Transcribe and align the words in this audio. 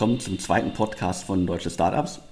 willkommen 0.00 0.18
zum 0.18 0.38
zweiten 0.38 0.72
Podcast 0.72 1.24
von 1.24 1.46
Deutsche 1.46 1.68
Startups. 1.68 2.22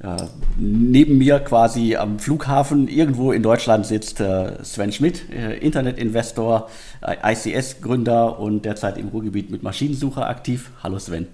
Äh, 0.00 0.16
neben 0.58 1.16
mir 1.16 1.40
quasi 1.40 1.96
am 1.96 2.18
Flughafen 2.18 2.88
irgendwo 2.88 3.32
in 3.32 3.42
Deutschland 3.42 3.86
sitzt 3.86 4.20
äh, 4.20 4.62
Sven 4.62 4.92
Schmidt, 4.92 5.30
äh, 5.30 5.56
Internetinvestor, 5.56 6.68
äh, 7.00 7.32
ICS-Gründer 7.32 8.38
und 8.38 8.66
derzeit 8.66 8.98
im 8.98 9.08
Ruhrgebiet 9.08 9.50
mit 9.50 9.62
Maschinensucher 9.62 10.28
aktiv. 10.28 10.72
Hallo 10.82 10.98
Sven. 10.98 11.28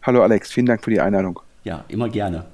Hallo 0.00 0.22
Alex, 0.22 0.50
vielen 0.50 0.64
Dank 0.64 0.82
für 0.82 0.92
die 0.92 1.00
Einladung. 1.02 1.40
Ja, 1.64 1.84
immer 1.88 2.08
gerne. 2.08 2.46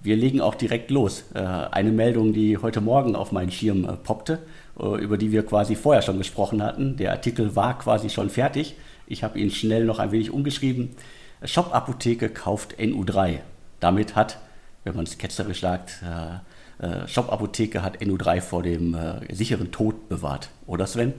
Wir 0.00 0.16
legen 0.16 0.40
auch 0.40 0.56
direkt 0.56 0.90
los. 0.90 1.26
Äh, 1.34 1.38
eine 1.38 1.92
Meldung, 1.92 2.32
die 2.32 2.58
heute 2.58 2.80
Morgen 2.80 3.14
auf 3.14 3.30
meinen 3.30 3.52
Schirm 3.52 3.84
äh, 3.84 3.92
poppte, 3.92 4.40
über 4.76 5.16
die 5.18 5.30
wir 5.30 5.44
quasi 5.44 5.76
vorher 5.76 6.02
schon 6.02 6.18
gesprochen 6.18 6.60
hatten. 6.60 6.96
Der 6.96 7.12
Artikel 7.12 7.54
war 7.54 7.78
quasi 7.78 8.08
schon 8.08 8.30
fertig. 8.30 8.74
Ich 9.06 9.22
habe 9.22 9.38
ihn 9.38 9.50
schnell 9.50 9.84
noch 9.84 9.98
ein 9.98 10.10
wenig 10.10 10.32
umgeschrieben. 10.32 10.96
Shop 11.44 11.74
Apotheke 11.74 12.28
kauft 12.28 12.78
NU3. 12.78 13.38
Damit 13.80 14.14
hat, 14.16 14.38
wenn 14.84 14.94
man 14.94 15.04
es 15.04 15.18
ketzerisch 15.18 15.60
sagt, 15.60 16.02
äh, 16.02 16.86
äh, 16.86 17.08
Shop 17.08 17.32
Apotheke 17.32 17.82
hat 17.82 17.98
NU3 17.98 18.40
vor 18.40 18.62
dem 18.62 18.94
äh, 18.94 19.34
sicheren 19.34 19.70
Tod 19.70 20.08
bewahrt. 20.08 20.50
Oder 20.66 20.86
Sven? 20.86 21.14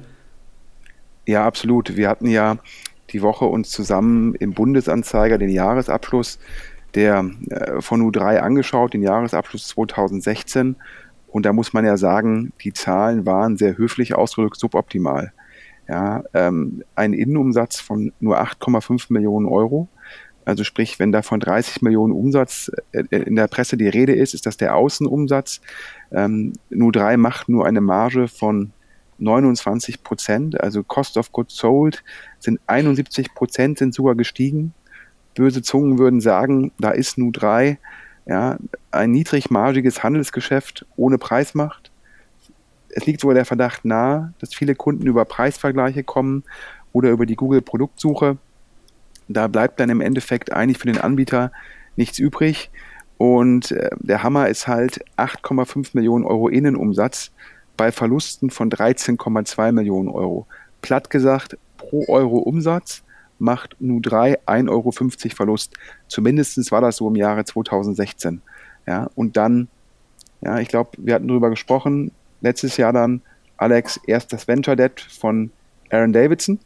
Ja, 1.25 1.45
absolut. 1.45 1.95
Wir 1.95 2.09
hatten 2.09 2.27
ja 2.27 2.57
die 3.11 3.21
Woche 3.21 3.45
uns 3.45 3.69
zusammen 3.69 4.35
im 4.35 4.53
Bundesanzeiger 4.53 5.37
den 5.37 5.49
Jahresabschluss 5.49 6.39
der 6.93 7.29
äh, 7.49 7.81
von 7.81 8.01
U3 8.01 8.39
angeschaut, 8.39 8.93
den 8.93 9.03
Jahresabschluss 9.03 9.67
2016. 9.69 10.75
Und 11.27 11.45
da 11.45 11.53
muss 11.53 11.73
man 11.73 11.85
ja 11.85 11.95
sagen, 11.95 12.51
die 12.63 12.73
Zahlen 12.73 13.25
waren 13.25 13.55
sehr 13.57 13.77
höflich 13.77 14.15
ausgedrückt 14.15 14.59
suboptimal. 14.59 15.31
Ja, 15.87 16.23
ähm, 16.33 16.83
ein 16.95 17.13
Innenumsatz 17.13 17.79
von 17.79 18.13
nur 18.19 18.41
8,5 18.41 19.07
Millionen 19.09 19.45
Euro, 19.45 19.87
also 20.45 20.63
sprich, 20.63 20.99
wenn 20.99 21.11
da 21.11 21.21
von 21.21 21.39
30 21.39 21.81
Millionen 21.81 22.13
Umsatz 22.13 22.71
äh, 22.91 23.03
in 23.15 23.35
der 23.35 23.47
Presse 23.47 23.77
die 23.77 23.87
Rede 23.87 24.13
ist, 24.13 24.33
ist 24.33 24.45
das 24.45 24.57
der 24.57 24.75
Außenumsatz. 24.75 25.61
Ähm, 26.11 26.53
Nu3 26.71 27.17
macht 27.17 27.49
nur 27.49 27.65
eine 27.65 27.81
Marge 27.81 28.27
von 28.27 28.71
29 29.19 30.03
Prozent, 30.03 30.59
also 30.59 30.83
Cost 30.83 31.17
of 31.17 31.31
Goods 31.31 31.55
Sold 31.55 32.03
sind 32.39 32.59
71 32.65 33.33
Prozent, 33.35 33.77
sind 33.77 33.93
sogar 33.93 34.15
gestiegen. 34.15 34.73
Böse 35.35 35.61
Zungen 35.61 35.99
würden 35.99 36.21
sagen, 36.21 36.71
da 36.79 36.91
ist 36.91 37.17
Nu3 37.17 37.77
ja, 38.25 38.57
ein 38.91 39.11
niedrigmargiges 39.11 40.03
Handelsgeschäft 40.03 40.85
ohne 40.95 41.17
Preismacht. 41.17 41.91
Es 42.89 43.05
liegt 43.05 43.21
sogar 43.21 43.35
der 43.35 43.45
Verdacht 43.45 43.85
nahe, 43.85 44.33
dass 44.39 44.53
viele 44.53 44.75
Kunden 44.75 45.07
über 45.07 45.23
Preisvergleiche 45.23 46.03
kommen 46.03 46.43
oder 46.91 47.11
über 47.11 47.25
die 47.25 47.35
Google-Produktsuche 47.35 48.37
da 49.33 49.47
bleibt 49.47 49.79
dann 49.79 49.89
im 49.89 50.01
Endeffekt 50.01 50.51
eigentlich 50.51 50.77
für 50.77 50.87
den 50.87 50.99
Anbieter 50.99 51.51
nichts 51.95 52.19
übrig. 52.19 52.69
Und 53.17 53.71
äh, 53.71 53.89
der 53.99 54.23
Hammer 54.23 54.47
ist 54.49 54.67
halt 54.67 55.03
8,5 55.17 55.91
Millionen 55.93 56.25
Euro 56.25 56.47
Innenumsatz 56.47 57.31
bei 57.77 57.91
Verlusten 57.91 58.49
von 58.49 58.69
13,2 58.69 59.71
Millionen 59.71 60.09
Euro. 60.09 60.47
Platt 60.81 61.09
gesagt, 61.09 61.57
pro 61.77 62.05
Euro 62.07 62.37
Umsatz 62.37 63.03
macht 63.37 63.75
Nu3 63.81 64.39
1,50 64.45 64.69
Euro 64.69 64.91
Verlust. 65.35 65.73
Zumindest 66.07 66.71
war 66.71 66.81
das 66.81 66.97
so 66.97 67.07
im 67.07 67.15
Jahre 67.15 67.43
2016. 67.43 68.41
Ja, 68.87 69.09
und 69.15 69.37
dann, 69.37 69.67
ja, 70.41 70.59
ich 70.59 70.67
glaube, 70.67 70.91
wir 70.97 71.15
hatten 71.15 71.27
darüber 71.27 71.49
gesprochen, 71.49 72.11
letztes 72.41 72.77
Jahr 72.77 72.93
dann, 72.93 73.21
Alex, 73.57 73.99
erst 74.07 74.33
das 74.33 74.47
Venture 74.47 74.75
Debt 74.75 74.99
von 75.01 75.51
Aaron 75.91 76.13
Davidson 76.13 76.59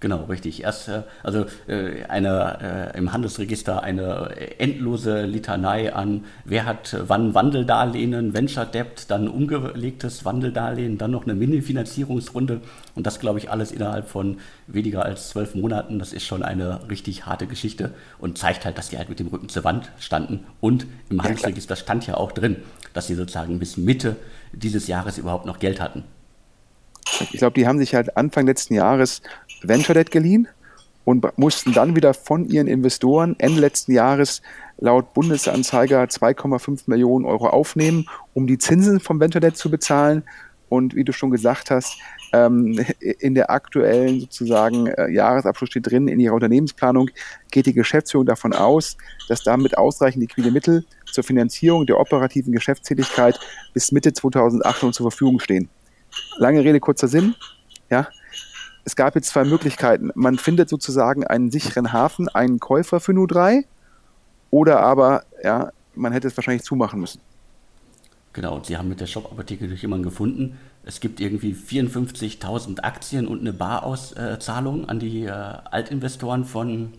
Genau, 0.00 0.24
richtig. 0.24 0.62
Erst, 0.62 0.88
äh, 0.88 1.02
also 1.24 1.46
äh, 1.66 2.04
eine, 2.04 2.92
äh, 2.94 2.98
im 2.98 3.12
Handelsregister 3.12 3.82
eine 3.82 4.30
endlose 4.58 5.24
Litanei 5.24 5.92
an, 5.92 6.24
wer 6.44 6.66
hat 6.66 6.96
wann 7.08 7.34
Wandeldarlehen, 7.34 8.32
Venture 8.32 8.64
Debt, 8.64 9.06
dann 9.08 9.26
umgelegtes 9.26 10.24
Wandeldarlehen, 10.24 10.98
dann 10.98 11.10
noch 11.10 11.24
eine 11.24 11.34
Mini-Finanzierungsrunde 11.34 12.60
und 12.94 13.06
das, 13.08 13.18
glaube 13.18 13.38
ich, 13.38 13.50
alles 13.50 13.72
innerhalb 13.72 14.08
von 14.08 14.38
weniger 14.68 15.04
als 15.04 15.30
zwölf 15.30 15.56
Monaten. 15.56 15.98
Das 15.98 16.12
ist 16.12 16.24
schon 16.24 16.44
eine 16.44 16.88
richtig 16.88 17.26
harte 17.26 17.48
Geschichte 17.48 17.92
und 18.18 18.38
zeigt 18.38 18.64
halt, 18.64 18.78
dass 18.78 18.90
die 18.90 18.98
halt 18.98 19.08
mit 19.08 19.18
dem 19.18 19.26
Rücken 19.26 19.48
zur 19.48 19.64
Wand 19.64 19.90
standen. 19.98 20.46
Und 20.60 20.86
im 21.10 21.22
Handelsregister 21.22 21.74
stand 21.74 22.06
ja 22.06 22.16
auch 22.16 22.30
drin, 22.30 22.56
dass 22.94 23.08
sie 23.08 23.16
sozusagen 23.16 23.58
bis 23.58 23.76
Mitte 23.76 24.14
dieses 24.52 24.86
Jahres 24.86 25.18
überhaupt 25.18 25.46
noch 25.46 25.58
Geld 25.58 25.80
hatten. 25.80 26.04
Ich 27.20 27.38
glaube, 27.38 27.54
die 27.54 27.66
haben 27.66 27.78
sich 27.78 27.94
halt 27.94 28.16
Anfang 28.16 28.46
letzten 28.46 28.74
Jahres 28.74 29.22
Venture 29.62 29.94
Debt 29.94 30.10
geliehen 30.10 30.48
und 31.04 31.26
mussten 31.38 31.72
dann 31.72 31.96
wieder 31.96 32.12
von 32.12 32.44
ihren 32.44 32.66
Investoren 32.66 33.34
Ende 33.38 33.60
letzten 33.60 33.92
Jahres 33.92 34.42
laut 34.78 35.14
Bundesanzeiger 35.14 36.02
2,5 36.04 36.82
Millionen 36.86 37.24
Euro 37.24 37.48
aufnehmen, 37.48 38.06
um 38.34 38.46
die 38.46 38.58
Zinsen 38.58 39.00
vom 39.00 39.18
Venture 39.18 39.40
Debt 39.40 39.56
zu 39.56 39.70
bezahlen. 39.70 40.22
Und 40.68 40.94
wie 40.94 41.04
du 41.04 41.12
schon 41.12 41.30
gesagt 41.30 41.70
hast, 41.70 41.96
ähm, 42.34 42.78
in 43.00 43.34
der 43.34 43.50
aktuellen 43.50 44.20
sozusagen 44.20 44.86
äh, 44.88 45.10
Jahresabschluss 45.10 45.70
steht 45.70 45.90
drin, 45.90 46.08
in 46.08 46.20
ihrer 46.20 46.34
Unternehmensplanung 46.34 47.08
geht 47.50 47.64
die 47.64 47.72
Geschäftsführung 47.72 48.26
davon 48.26 48.52
aus, 48.52 48.98
dass 49.28 49.42
damit 49.42 49.78
ausreichend 49.78 50.20
liquide 50.20 50.50
Mittel 50.50 50.84
zur 51.10 51.24
Finanzierung 51.24 51.86
der 51.86 51.98
operativen 51.98 52.52
Geschäftstätigkeit 52.52 53.40
bis 53.72 53.92
Mitte 53.92 54.12
2018 54.12 54.92
zur 54.92 55.10
Verfügung 55.10 55.40
stehen. 55.40 55.70
Lange 56.36 56.62
Rede, 56.62 56.80
kurzer 56.80 57.08
Sinn. 57.08 57.34
Ja, 57.88 58.08
es 58.84 58.96
gab 58.96 59.14
jetzt 59.14 59.28
zwei 59.28 59.44
Möglichkeiten. 59.44 60.10
Man 60.14 60.38
findet 60.38 60.68
sozusagen 60.68 61.26
einen 61.26 61.50
sicheren 61.50 61.92
Hafen, 61.92 62.28
einen 62.28 62.58
Käufer 62.60 63.00
für 63.00 63.12
nur 63.12 63.26
drei, 63.26 63.64
oder 64.50 64.80
aber, 64.80 65.24
ja, 65.42 65.70
man 65.94 66.12
hätte 66.12 66.28
es 66.28 66.36
wahrscheinlich 66.36 66.62
zumachen 66.62 67.00
müssen. 67.00 67.20
Genau, 68.32 68.56
und 68.56 68.66
sie 68.66 68.76
haben 68.76 68.88
mit 68.88 69.00
der 69.00 69.06
Shop-Apotheke 69.06 69.68
durch 69.68 69.82
jemanden 69.82 70.04
gefunden. 70.04 70.58
Es 70.84 71.00
gibt 71.00 71.20
irgendwie 71.20 71.54
54.000 71.54 72.80
Aktien 72.80 73.26
und 73.26 73.40
eine 73.40 73.52
Barauszahlung 73.52 74.88
an 74.88 74.98
die 75.00 75.24
äh, 75.24 75.30
Altinvestoren 75.30 76.44
von, 76.44 76.94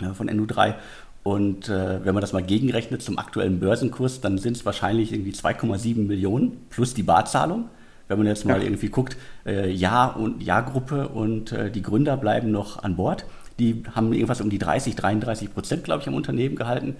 äh, 0.00 0.14
von 0.14 0.30
NU3. 0.30 0.74
Und 1.22 1.68
äh, 1.68 2.04
wenn 2.04 2.14
man 2.14 2.20
das 2.20 2.32
mal 2.32 2.42
gegenrechnet 2.42 3.02
zum 3.02 3.18
aktuellen 3.18 3.58
Börsenkurs, 3.58 4.20
dann 4.20 4.38
sind 4.38 4.56
es 4.56 4.64
wahrscheinlich 4.64 5.12
irgendwie 5.12 5.32
2,7 5.32 6.06
Millionen 6.06 6.64
plus 6.70 6.94
die 6.94 7.02
Barzahlung. 7.02 7.68
Wenn 8.08 8.18
man 8.18 8.26
jetzt 8.26 8.44
mal 8.44 8.58
ja. 8.58 8.64
irgendwie 8.64 8.88
guckt, 8.88 9.16
äh, 9.44 9.70
Jahr 9.70 10.16
und 10.16 10.42
Jahrgruppe 10.42 11.08
und 11.08 11.52
äh, 11.52 11.70
die 11.70 11.82
Gründer 11.82 12.16
bleiben 12.16 12.50
noch 12.50 12.82
an 12.82 12.96
Bord. 12.96 13.24
Die 13.58 13.82
haben 13.94 14.12
irgendwas 14.12 14.40
um 14.40 14.50
die 14.50 14.58
30, 14.58 14.94
33 14.96 15.52
Prozent, 15.52 15.84
glaube 15.84 16.02
ich, 16.02 16.08
am 16.08 16.14
Unternehmen 16.14 16.56
gehalten. 16.56 16.96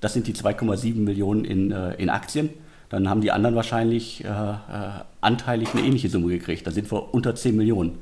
Das 0.00 0.12
sind 0.12 0.26
die 0.26 0.34
2,7 0.34 0.96
Millionen 0.96 1.44
in, 1.44 1.72
äh, 1.72 1.94
in 1.94 2.10
Aktien. 2.10 2.50
Dann 2.88 3.08
haben 3.08 3.20
die 3.20 3.32
anderen 3.32 3.56
wahrscheinlich 3.56 4.24
äh, 4.24 4.28
äh, 4.28 4.54
anteilig 5.20 5.70
eine 5.74 5.82
ähnliche 5.84 6.08
Summe 6.08 6.28
gekriegt. 6.28 6.66
Da 6.66 6.70
sind 6.70 6.90
wir 6.90 7.12
unter 7.12 7.34
10 7.34 7.56
Millionen 7.56 7.98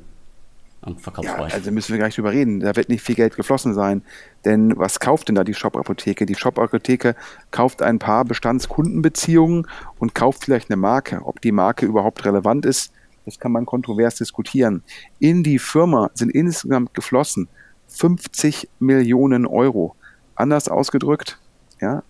am 0.84 0.98
Verkaufspreis. 0.98 1.52
Ja, 1.52 1.58
also 1.58 1.70
müssen 1.70 1.92
wir 1.92 1.98
gar 1.98 2.06
nicht 2.06 2.18
drüber 2.18 2.32
reden. 2.32 2.60
Da 2.60 2.76
wird 2.76 2.88
nicht 2.88 3.02
viel 3.02 3.14
Geld 3.14 3.36
geflossen 3.36 3.74
sein. 3.74 4.02
Denn 4.44 4.76
was 4.76 5.00
kauft 5.00 5.28
denn 5.28 5.34
da 5.34 5.44
die 5.44 5.54
Shop-Apotheke? 5.54 6.26
Die 6.26 6.34
Shop-Apotheke 6.34 7.16
kauft 7.50 7.82
ein 7.82 7.98
paar 7.98 8.24
Bestandskundenbeziehungen 8.24 9.66
und 9.98 10.14
kauft 10.14 10.44
vielleicht 10.44 10.70
eine 10.70 10.76
Marke. 10.76 11.22
Ob 11.24 11.40
die 11.40 11.52
Marke 11.52 11.86
überhaupt 11.86 12.24
relevant 12.24 12.66
ist, 12.66 12.92
das 13.24 13.38
kann 13.38 13.52
man 13.52 13.64
kontrovers 13.64 14.16
diskutieren. 14.16 14.82
In 15.18 15.42
die 15.42 15.58
Firma 15.58 16.10
sind 16.14 16.30
insgesamt 16.30 16.92
geflossen 16.94 17.48
50 17.88 18.68
Millionen 18.78 19.46
Euro. 19.46 19.96
Anders 20.34 20.68
ausgedrückt, 20.68 21.38
ja, 21.80 22.02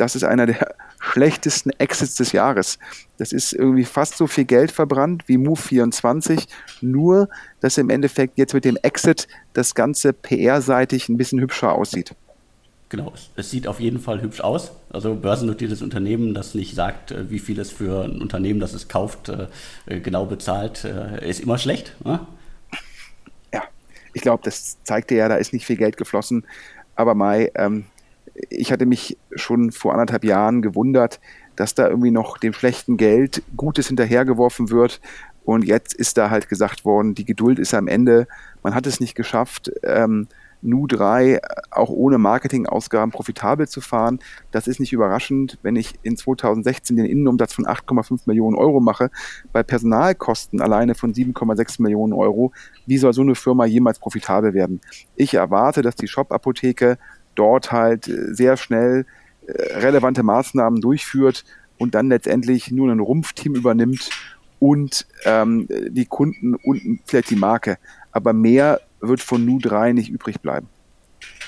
das 0.00 0.16
ist 0.16 0.24
einer 0.24 0.46
der 0.46 0.74
schlechtesten 0.98 1.70
Exits 1.78 2.14
des 2.14 2.32
Jahres. 2.32 2.78
Das 3.18 3.32
ist 3.32 3.52
irgendwie 3.52 3.84
fast 3.84 4.16
so 4.16 4.26
viel 4.26 4.46
Geld 4.46 4.70
verbrannt 4.70 5.24
wie 5.26 5.36
Move24, 5.36 6.46
nur 6.80 7.28
dass 7.60 7.76
im 7.76 7.90
Endeffekt 7.90 8.38
jetzt 8.38 8.54
mit 8.54 8.64
dem 8.64 8.76
Exit 8.76 9.28
das 9.52 9.74
Ganze 9.74 10.12
PR-seitig 10.14 11.08
ein 11.08 11.18
bisschen 11.18 11.40
hübscher 11.40 11.72
aussieht. 11.72 12.14
Genau, 12.88 13.12
es 13.36 13.50
sieht 13.50 13.68
auf 13.68 13.78
jeden 13.78 14.00
Fall 14.00 14.20
hübsch 14.20 14.40
aus. 14.40 14.72
Also 14.90 15.14
börsennotiertes 15.14 15.80
Unternehmen, 15.80 16.34
das 16.34 16.54
nicht 16.54 16.74
sagt, 16.74 17.12
äh, 17.12 17.30
wie 17.30 17.38
viel 17.38 17.60
es 17.60 17.70
für 17.70 18.04
ein 18.04 18.20
Unternehmen, 18.20 18.58
das 18.58 18.72
es 18.72 18.88
kauft, 18.88 19.28
äh, 19.28 19.46
genau 20.00 20.26
bezahlt, 20.26 20.84
äh, 20.84 21.28
ist 21.28 21.40
immer 21.40 21.58
schlecht. 21.58 21.94
Ne? 22.04 22.26
Ja, 23.54 23.62
ich 24.12 24.22
glaube, 24.22 24.42
das 24.44 24.82
zeigte 24.82 25.14
ja, 25.14 25.28
da 25.28 25.36
ist 25.36 25.52
nicht 25.52 25.66
viel 25.66 25.76
Geld 25.76 25.98
geflossen. 25.98 26.44
Aber 26.96 27.14
Mai, 27.14 27.52
ähm, 27.54 27.84
ich 28.48 28.72
hatte 28.72 28.86
mich 28.86 29.18
schon 29.34 29.72
vor 29.72 29.92
anderthalb 29.92 30.24
Jahren 30.24 30.62
gewundert, 30.62 31.20
dass 31.56 31.74
da 31.74 31.88
irgendwie 31.88 32.10
noch 32.10 32.38
dem 32.38 32.52
schlechten 32.52 32.96
Geld 32.96 33.42
Gutes 33.56 33.88
hinterhergeworfen 33.88 34.70
wird. 34.70 35.00
Und 35.44 35.64
jetzt 35.64 35.94
ist 35.94 36.16
da 36.16 36.30
halt 36.30 36.48
gesagt 36.48 36.84
worden, 36.84 37.14
die 37.14 37.24
Geduld 37.24 37.58
ist 37.58 37.74
am 37.74 37.88
Ende, 37.88 38.26
man 38.62 38.74
hat 38.74 38.86
es 38.86 39.00
nicht 39.00 39.14
geschafft, 39.14 39.70
ähm, 39.82 40.28
Nu3 40.62 41.38
auch 41.70 41.90
ohne 41.90 42.18
Marketingausgaben 42.18 43.10
profitabel 43.10 43.68
zu 43.68 43.80
fahren. 43.80 44.20
Das 44.50 44.66
ist 44.66 44.80
nicht 44.80 44.92
überraschend, 44.92 45.58
wenn 45.62 45.76
ich 45.76 45.94
in 46.02 46.16
2016 46.16 46.96
den 46.96 47.06
Innenumsatz 47.06 47.54
von 47.54 47.66
8,5 47.66 48.22
Millionen 48.26 48.56
Euro 48.56 48.80
mache, 48.80 49.10
bei 49.52 49.62
Personalkosten 49.62 50.60
alleine 50.60 50.94
von 50.94 51.14
7,6 51.14 51.80
Millionen 51.82 52.12
Euro. 52.12 52.52
Wie 52.86 52.98
soll 52.98 53.12
so 53.12 53.22
eine 53.22 53.34
Firma 53.34 53.64
jemals 53.64 53.98
profitabel 53.98 54.54
werden? 54.54 54.80
Ich 55.16 55.34
erwarte, 55.34 55.82
dass 55.82 55.96
die 55.96 56.08
Shop-Apotheke 56.08 56.98
dort 57.40 57.72
halt 57.72 58.06
äh, 58.06 58.34
sehr 58.34 58.58
schnell 58.58 59.06
äh, 59.46 59.78
relevante 59.78 60.22
Maßnahmen 60.22 60.82
durchführt 60.82 61.44
und 61.78 61.94
dann 61.94 62.10
letztendlich 62.10 62.70
nur 62.70 62.92
ein 62.92 63.00
Rumpfteam 63.00 63.54
übernimmt 63.54 64.10
und 64.58 65.06
ähm, 65.24 65.66
die 65.88 66.04
Kunden 66.04 66.54
und 66.54 67.00
vielleicht 67.06 67.30
die 67.30 67.36
Marke. 67.36 67.78
Aber 68.12 68.34
mehr 68.34 68.82
wird 69.00 69.22
von 69.22 69.48
Nu3 69.48 69.94
nicht 69.94 70.10
übrig 70.10 70.40
bleiben. 70.40 70.68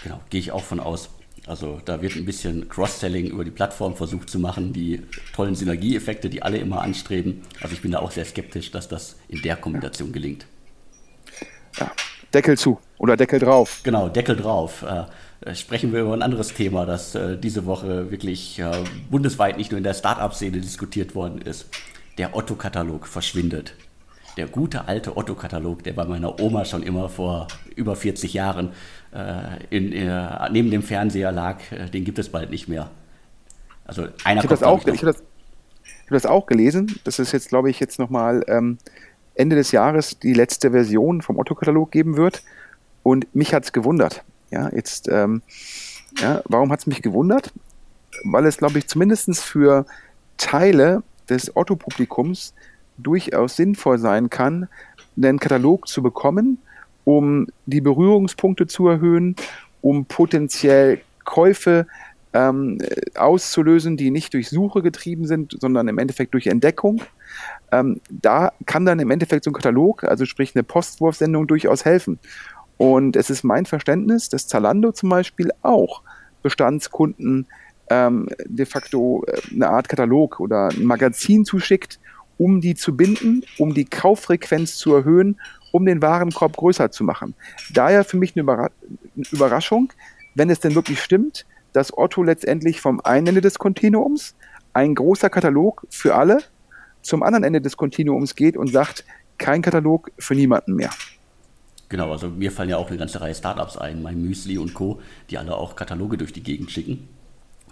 Genau, 0.02 0.20
gehe 0.30 0.40
ich 0.40 0.50
auch 0.50 0.64
von 0.64 0.80
aus. 0.80 1.10
Also 1.46 1.80
da 1.84 2.00
wird 2.00 2.16
ein 2.16 2.24
bisschen 2.24 2.70
Cross-Selling 2.70 3.26
über 3.26 3.44
die 3.44 3.50
Plattform 3.50 3.94
versucht 3.94 4.30
zu 4.30 4.38
machen, 4.38 4.72
die 4.72 5.02
tollen 5.34 5.54
Synergieeffekte, 5.54 6.30
die 6.30 6.42
alle 6.42 6.56
immer 6.56 6.80
anstreben. 6.80 7.42
Also 7.60 7.74
ich 7.74 7.82
bin 7.82 7.90
da 7.90 7.98
auch 7.98 8.12
sehr 8.12 8.24
skeptisch, 8.24 8.70
dass 8.70 8.88
das 8.88 9.16
in 9.28 9.42
der 9.42 9.56
Kombination 9.56 10.12
gelingt. 10.12 10.46
Ja, 11.78 11.90
Deckel 12.32 12.58
zu 12.58 12.78
oder 12.98 13.16
Deckel 13.16 13.38
drauf. 13.38 13.80
Genau, 13.82 14.08
Deckel 14.08 14.36
drauf. 14.36 14.84
Äh, 14.84 15.54
sprechen 15.54 15.92
wir 15.92 16.02
über 16.02 16.14
ein 16.14 16.22
anderes 16.22 16.54
Thema, 16.54 16.86
das 16.86 17.14
äh, 17.14 17.36
diese 17.36 17.66
Woche 17.66 18.10
wirklich 18.10 18.58
äh, 18.58 18.70
bundesweit 19.10 19.56
nicht 19.56 19.70
nur 19.70 19.78
in 19.78 19.84
der 19.84 19.94
Startup-Szene 19.94 20.60
diskutiert 20.60 21.14
worden 21.14 21.42
ist. 21.42 21.68
Der 22.18 22.36
Otto-Katalog 22.36 23.06
verschwindet 23.06 23.74
der 24.36 24.46
gute 24.46 24.88
alte 24.88 25.16
Otto-Katalog, 25.16 25.82
der 25.84 25.92
bei 25.92 26.04
meiner 26.04 26.40
Oma 26.40 26.64
schon 26.64 26.82
immer 26.82 27.08
vor 27.08 27.48
über 27.76 27.96
40 27.96 28.32
Jahren 28.34 28.70
äh, 29.12 29.64
in, 29.70 29.92
äh, 29.92 30.50
neben 30.50 30.70
dem 30.70 30.82
Fernseher 30.82 31.32
lag, 31.32 31.58
äh, 31.70 31.88
den 31.88 32.04
gibt 32.04 32.18
es 32.18 32.28
bald 32.30 32.50
nicht 32.50 32.68
mehr. 32.68 32.90
Also 33.84 34.08
einer 34.24 34.40
ich 34.40 34.44
habe 34.44 34.48
das, 34.48 34.62
auch, 34.62 34.86
ich 34.86 35.02
hab 35.02 35.06
das, 35.06 35.16
hab 35.16 36.10
das 36.10 36.26
auch 36.26 36.46
gelesen. 36.46 36.98
Das 37.04 37.18
ist 37.18 37.32
jetzt, 37.32 37.48
glaube 37.48 37.70
ich, 37.70 37.80
jetzt 37.80 37.98
nochmal 37.98 38.44
ähm, 38.48 38.78
Ende 39.34 39.56
des 39.56 39.72
Jahres 39.72 40.18
die 40.18 40.34
letzte 40.34 40.70
Version 40.70 41.22
vom 41.22 41.38
Otto-Katalog 41.38 41.90
geben 41.90 42.16
wird. 42.16 42.42
Und 43.02 43.34
mich 43.34 43.54
hat 43.54 43.64
es 43.64 43.72
gewundert. 43.72 44.22
Ja, 44.50 44.68
jetzt, 44.72 45.08
ähm, 45.08 45.42
ja, 46.18 46.42
warum 46.46 46.70
hat 46.70 46.80
es 46.80 46.86
mich 46.86 47.02
gewundert? 47.02 47.52
Weil 48.24 48.46
es, 48.46 48.58
glaube 48.58 48.78
ich, 48.78 48.86
zumindest 48.86 49.40
für 49.40 49.86
Teile 50.36 51.02
des 51.28 51.56
Otto-Publikums 51.56 52.54
durchaus 52.98 53.56
sinnvoll 53.56 53.98
sein 53.98 54.30
kann, 54.30 54.68
einen 55.16 55.38
Katalog 55.38 55.88
zu 55.88 56.02
bekommen, 56.02 56.58
um 57.04 57.48
die 57.66 57.80
Berührungspunkte 57.80 58.66
zu 58.66 58.88
erhöhen, 58.88 59.36
um 59.80 60.04
potenziell 60.04 61.00
Käufe 61.24 61.86
ähm, 62.34 62.78
auszulösen, 63.14 63.96
die 63.96 64.10
nicht 64.10 64.32
durch 64.34 64.48
Suche 64.48 64.82
getrieben 64.82 65.26
sind, 65.26 65.56
sondern 65.60 65.88
im 65.88 65.98
Endeffekt 65.98 66.34
durch 66.34 66.46
Entdeckung. 66.46 67.02
Ähm, 67.70 68.00
da 68.10 68.52
kann 68.66 68.84
dann 68.84 69.00
im 69.00 69.10
Endeffekt 69.10 69.44
so 69.44 69.50
ein 69.50 69.54
Katalog, 69.54 70.04
also 70.04 70.24
sprich 70.24 70.54
eine 70.54 70.62
Postwurfsendung, 70.62 71.46
durchaus 71.46 71.84
helfen. 71.84 72.18
Und 72.78 73.16
es 73.16 73.30
ist 73.30 73.44
mein 73.44 73.66
Verständnis, 73.66 74.28
dass 74.28 74.46
Zalando 74.46 74.92
zum 74.92 75.10
Beispiel 75.10 75.50
auch 75.62 76.02
Bestandskunden 76.42 77.46
ähm, 77.90 78.28
de 78.44 78.66
facto 78.66 79.24
äh, 79.26 79.40
eine 79.54 79.68
Art 79.68 79.88
Katalog 79.88 80.40
oder 80.40 80.68
ein 80.68 80.84
Magazin 80.84 81.44
zuschickt, 81.44 82.00
um 82.38 82.60
die 82.60 82.74
zu 82.74 82.96
binden, 82.96 83.44
um 83.58 83.74
die 83.74 83.84
Kauffrequenz 83.84 84.76
zu 84.76 84.94
erhöhen, 84.94 85.38
um 85.70 85.86
den 85.86 86.02
Warenkorb 86.02 86.56
größer 86.56 86.90
zu 86.90 87.04
machen. 87.04 87.34
Daher 87.72 88.04
für 88.04 88.16
mich 88.16 88.36
eine 88.36 88.70
Überraschung, 89.30 89.92
wenn 90.34 90.50
es 90.50 90.60
denn 90.60 90.74
wirklich 90.74 91.00
stimmt, 91.00 91.46
dass 91.72 91.96
Otto 91.96 92.22
letztendlich 92.22 92.80
vom 92.80 93.00
einen 93.00 93.28
Ende 93.28 93.40
des 93.40 93.58
Kontinuums 93.58 94.34
ein 94.72 94.94
großer 94.94 95.30
Katalog 95.30 95.86
für 95.90 96.14
alle 96.14 96.38
zum 97.02 97.22
anderen 97.22 97.44
Ende 97.44 97.60
des 97.60 97.76
Kontinuums 97.76 98.34
geht 98.34 98.56
und 98.56 98.68
sagt, 98.68 99.04
kein 99.38 99.62
Katalog 99.62 100.10
für 100.18 100.34
niemanden 100.34 100.74
mehr. 100.74 100.90
Genau, 101.88 102.10
also 102.10 102.28
mir 102.28 102.50
fallen 102.50 102.70
ja 102.70 102.78
auch 102.78 102.88
eine 102.88 102.96
ganze 102.96 103.20
Reihe 103.20 103.34
Startups 103.34 103.76
ein, 103.76 104.02
mein 104.02 104.22
Müsli 104.22 104.56
und 104.56 104.72
Co., 104.72 105.00
die 105.28 105.36
alle 105.36 105.56
auch 105.56 105.76
Kataloge 105.76 106.16
durch 106.16 106.32
die 106.32 106.42
Gegend 106.42 106.70
schicken. 106.70 107.08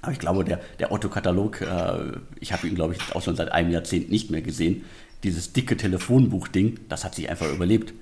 Aber 0.02 0.12
ich 0.12 0.18
glaube, 0.18 0.44
der, 0.44 0.60
der 0.78 0.92
Otto-Katalog, 0.92 1.60
äh, 1.60 2.18
ich 2.38 2.52
habe 2.52 2.66
ihn, 2.66 2.74
glaube 2.74 2.94
ich, 2.94 3.14
auch 3.14 3.22
schon 3.22 3.36
seit 3.36 3.52
einem 3.52 3.70
Jahrzehnt 3.70 4.10
nicht 4.10 4.30
mehr 4.30 4.42
gesehen. 4.42 4.84
Dieses 5.22 5.52
dicke 5.52 5.76
Telefonbuch-Ding, 5.76 6.80
das 6.88 7.04
hat 7.04 7.14
sich 7.14 7.28
einfach 7.28 7.50
überlebt. 7.50 7.92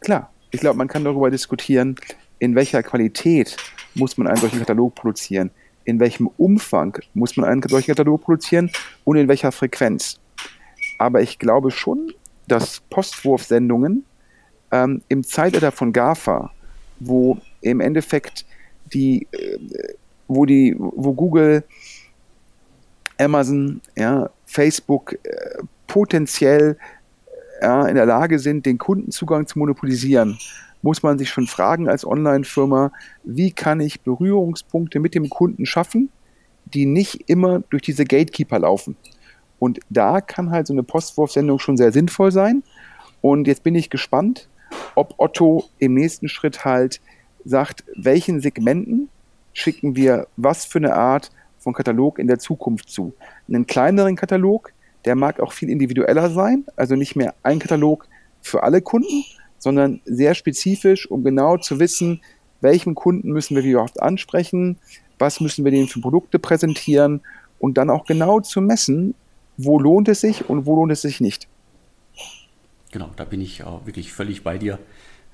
Klar, 0.00 0.32
ich 0.50 0.60
glaube, 0.60 0.78
man 0.78 0.88
kann 0.88 1.04
darüber 1.04 1.30
diskutieren, 1.30 1.96
in 2.38 2.54
welcher 2.54 2.82
Qualität 2.82 3.56
muss 3.98 4.16
man 4.16 4.26
einen 4.26 4.38
solchen 4.38 4.58
Katalog 4.58 4.94
produzieren, 4.94 5.50
in 5.84 6.00
welchem 6.00 6.28
Umfang 6.36 6.98
muss 7.14 7.36
man 7.36 7.48
einen 7.48 7.62
solchen 7.62 7.94
Katalog 7.94 8.22
produzieren 8.22 8.70
und 9.04 9.16
in 9.16 9.28
welcher 9.28 9.52
Frequenz. 9.52 10.18
Aber 10.98 11.20
ich 11.22 11.38
glaube 11.38 11.70
schon, 11.70 12.12
dass 12.46 12.80
Postwurfsendungen 12.90 14.04
ähm, 14.70 15.02
im 15.08 15.22
Zeitalter 15.24 15.72
von 15.72 15.92
GAFA, 15.92 16.50
wo 17.00 17.38
im 17.60 17.80
Endeffekt 17.80 18.44
die 18.92 19.26
äh, 19.32 19.58
wo 20.28 20.44
die, 20.44 20.76
wo 20.78 21.14
Google, 21.14 21.64
Amazon, 23.18 23.80
ja, 23.96 24.30
Facebook 24.46 25.18
äh, 25.24 25.62
potenziell 25.86 26.76
äh, 27.60 27.64
ja, 27.64 27.86
in 27.88 27.96
der 27.96 28.06
Lage 28.06 28.38
sind, 28.38 28.64
den 28.66 28.78
Kundenzugang 28.78 29.46
zu 29.46 29.58
monopolisieren, 29.58 30.38
muss 30.82 31.02
man 31.02 31.18
sich 31.18 31.30
schon 31.30 31.46
fragen 31.46 31.88
als 31.88 32.06
Online-Firma, 32.06 32.92
wie 33.24 33.52
kann 33.52 33.80
ich 33.80 34.00
Berührungspunkte 34.00 35.00
mit 35.00 35.14
dem 35.14 35.28
Kunden 35.28 35.66
schaffen, 35.66 36.10
die 36.66 36.86
nicht 36.86 37.28
immer 37.28 37.60
durch 37.70 37.82
diese 37.82 38.04
Gatekeeper 38.04 38.58
laufen. 38.60 38.96
Und 39.58 39.80
da 39.90 40.20
kann 40.20 40.50
halt 40.50 40.66
so 40.66 40.72
eine 40.72 40.82
Postwurfsendung 40.82 41.58
schon 41.58 41.76
sehr 41.76 41.92
sinnvoll 41.92 42.30
sein. 42.30 42.62
Und 43.20 43.46
jetzt 43.46 43.64
bin 43.64 43.74
ich 43.74 43.90
gespannt, 43.90 44.48
ob 44.94 45.14
Otto 45.18 45.64
im 45.78 45.94
nächsten 45.94 46.28
Schritt 46.28 46.64
halt 46.64 47.00
sagt, 47.44 47.84
welchen 47.96 48.40
Segmenten 48.40 49.08
schicken 49.52 49.96
wir 49.96 50.28
was 50.36 50.64
für 50.64 50.78
eine 50.78 50.94
Art 50.94 51.30
von 51.58 51.72
Katalog 51.72 52.18
in 52.18 52.28
der 52.28 52.38
Zukunft 52.38 52.88
zu. 52.90 53.14
Einen 53.48 53.66
kleineren 53.66 54.14
Katalog, 54.14 54.72
der 55.04 55.16
mag 55.16 55.40
auch 55.40 55.52
viel 55.52 55.70
individueller 55.70 56.30
sein, 56.30 56.64
also 56.76 56.94
nicht 56.94 57.16
mehr 57.16 57.34
ein 57.42 57.58
Katalog 57.58 58.06
für 58.40 58.62
alle 58.62 58.80
Kunden, 58.80 59.24
sondern 59.58 60.00
sehr 60.04 60.34
spezifisch, 60.34 61.10
um 61.10 61.24
genau 61.24 61.56
zu 61.56 61.78
wissen, 61.80 62.20
welchen 62.60 62.94
Kunden 62.94 63.32
müssen 63.32 63.56
wir 63.56 63.80
oft 63.80 64.00
ansprechen, 64.00 64.78
was 65.18 65.40
müssen 65.40 65.64
wir 65.64 65.72
denen 65.72 65.88
für 65.88 66.00
Produkte 66.00 66.38
präsentieren 66.38 67.20
und 67.58 67.78
dann 67.78 67.90
auch 67.90 68.04
genau 68.04 68.40
zu 68.40 68.60
messen, 68.60 69.14
wo 69.56 69.78
lohnt 69.78 70.08
es 70.08 70.20
sich 70.20 70.48
und 70.48 70.66
wo 70.66 70.76
lohnt 70.76 70.92
es 70.92 71.02
sich 71.02 71.20
nicht. 71.20 71.48
Genau, 72.92 73.10
da 73.16 73.24
bin 73.24 73.40
ich 73.40 73.64
auch 73.64 73.86
wirklich 73.86 74.12
völlig 74.12 74.42
bei 74.44 74.56
dir. 74.58 74.78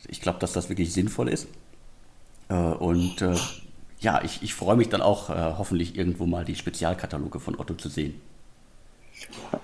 Ich 0.09 0.21
glaube, 0.21 0.39
dass 0.39 0.53
das 0.53 0.69
wirklich 0.69 0.93
sinnvoll 0.93 1.29
ist. 1.29 1.47
Äh, 2.49 2.55
und 2.55 3.23
äh, 3.23 3.37
ja, 4.01 4.23
ich, 4.23 4.43
ich 4.43 4.55
freue 4.55 4.77
mich 4.77 4.89
dann 4.89 5.03
auch, 5.03 5.31
äh, 5.31 5.55
hoffentlich 5.57 5.97
irgendwo 5.97 6.27
mal 6.27 6.45
die 6.45 6.57
Spezialkataloge 6.57 7.41
von 7.41 7.59
Otto 7.59 7.75
zu 7.75 7.89
sehen. 7.89 8.21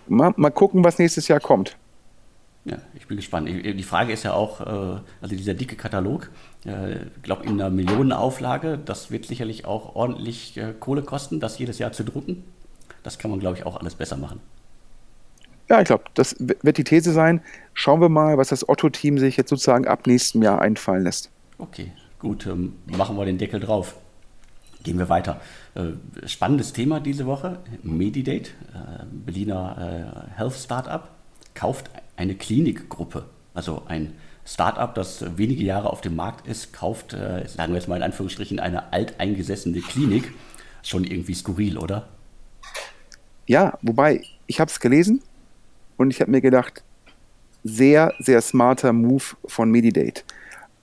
Mal, 0.06 0.32
mal 0.36 0.50
gucken, 0.50 0.84
was 0.84 0.98
nächstes 0.98 1.28
Jahr 1.28 1.40
kommt. 1.40 1.76
Ja, 2.64 2.76
ich 2.94 3.06
bin 3.06 3.16
gespannt. 3.16 3.48
Die 3.48 3.82
Frage 3.82 4.12
ist 4.12 4.22
ja 4.22 4.34
auch, 4.34 4.60
äh, 4.60 5.00
also 5.22 5.34
dieser 5.34 5.54
dicke 5.54 5.76
Katalog, 5.76 6.30
ich 6.64 6.70
äh, 6.70 7.06
glaube 7.22 7.44
in 7.44 7.52
einer 7.52 7.70
Millionenauflage, 7.70 8.78
das 8.84 9.10
wird 9.10 9.24
sicherlich 9.24 9.64
auch 9.64 9.94
ordentlich 9.94 10.58
äh, 10.58 10.74
Kohle 10.78 11.02
kosten, 11.02 11.40
das 11.40 11.58
jedes 11.58 11.78
Jahr 11.78 11.92
zu 11.92 12.04
drucken. 12.04 12.44
Das 13.02 13.18
kann 13.18 13.30
man, 13.30 13.40
glaube 13.40 13.56
ich, 13.56 13.64
auch 13.64 13.80
alles 13.80 13.94
besser 13.94 14.18
machen. 14.18 14.40
Ja, 15.70 15.80
ich 15.80 15.86
glaube, 15.86 16.04
das 16.14 16.36
wird 16.38 16.76
die 16.76 16.84
These 16.84 17.12
sein. 17.12 17.40
Schauen 17.72 18.00
wir 18.02 18.10
mal, 18.10 18.36
was 18.36 18.48
das 18.48 18.68
Otto-Team 18.68 19.18
sich 19.18 19.38
jetzt 19.38 19.48
sozusagen 19.48 19.86
ab 19.86 20.06
nächstem 20.06 20.42
Jahr 20.42 20.60
einfallen 20.60 21.04
lässt. 21.04 21.30
Okay, 21.56 21.92
gut, 22.18 22.46
ähm, 22.46 22.74
machen 22.86 23.16
wir 23.16 23.24
den 23.24 23.38
Deckel 23.38 23.60
drauf. 23.60 23.94
Gehen 24.82 24.98
wir 24.98 25.10
weiter. 25.10 25.42
Spannendes 26.24 26.72
Thema 26.72 27.00
diese 27.00 27.26
Woche. 27.26 27.58
Medidate, 27.82 28.52
Berliner 29.12 30.26
Health 30.34 30.54
Startup, 30.54 31.10
kauft 31.54 31.90
eine 32.20 32.34
Klinikgruppe. 32.34 33.24
Also 33.54 33.82
ein 33.86 34.12
Startup, 34.44 34.94
das 34.94 35.24
wenige 35.38 35.64
Jahre 35.64 35.90
auf 35.90 36.02
dem 36.02 36.16
Markt 36.16 36.46
ist, 36.46 36.72
kauft, 36.72 37.12
sagen 37.12 37.72
wir 37.72 37.76
jetzt 37.76 37.88
mal 37.88 37.96
in 37.96 38.02
Anführungsstrichen, 38.02 38.60
eine 38.60 38.92
alteingesessene 38.92 39.80
Klinik. 39.80 40.32
Schon 40.82 41.04
irgendwie 41.04 41.34
skurril, 41.34 41.78
oder? 41.78 42.08
Ja, 43.46 43.78
wobei, 43.82 44.22
ich 44.46 44.60
habe 44.60 44.70
es 44.70 44.80
gelesen 44.80 45.22
und 45.96 46.10
ich 46.10 46.20
habe 46.20 46.30
mir 46.30 46.40
gedacht, 46.40 46.82
sehr, 47.64 48.12
sehr 48.18 48.40
smarter 48.42 48.92
Move 48.92 49.24
von 49.46 49.70
Medidate. 49.70 50.22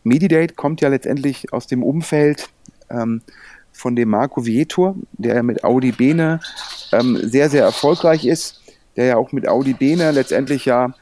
Medidate 0.04 0.56
kommt 0.56 0.82
ja 0.82 0.90
letztendlich 0.90 1.54
aus 1.54 1.68
dem 1.68 1.84
Umfeld 1.84 2.50
ähm, 2.90 3.22
von 3.74 3.96
dem 3.96 4.10
Marco 4.10 4.46
Vietor, 4.46 4.96
der 5.14 5.44
mit 5.44 5.64
Audi 5.64 5.92
Bene 5.92 6.40
ähm, 6.92 7.18
sehr, 7.22 7.50
sehr 7.50 7.64
erfolgreich 7.64 8.26
ist, 8.26 8.62
der 8.96 9.06
ja 9.06 9.18
auch 9.18 9.32
mit 9.32 9.48
Audi 9.48 9.74
Bene 9.74 10.12
letztendlich 10.12 10.66
ja 10.66 10.94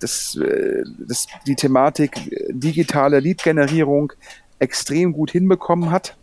das, 0.00 0.36
äh, 0.36 0.82
das, 0.98 1.26
die 1.46 1.54
Thematik 1.54 2.30
äh, 2.32 2.52
digitale 2.52 3.20
Lead-Generierung 3.20 4.12
extrem 4.58 5.12
gut 5.12 5.30
hinbekommen 5.30 5.90
hat. 5.90 6.16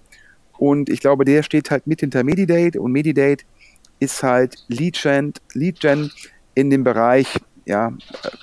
Und 0.57 0.89
ich 0.89 0.99
glaube, 0.99 1.25
der 1.25 1.43
steht 1.43 1.71
halt 1.71 1.87
mit 1.87 2.01
hinter 2.01 2.23
Medidate 2.23 2.79
und 2.79 2.91
Medidate 2.91 3.45
ist 3.99 4.23
halt 4.23 4.63
Lead 4.67 4.99
Gen, 5.01 5.33
Lead 5.53 5.79
Gen 5.79 6.11
in 6.55 6.69
dem 6.69 6.83
Bereich, 6.83 7.39
ja, 7.65 7.93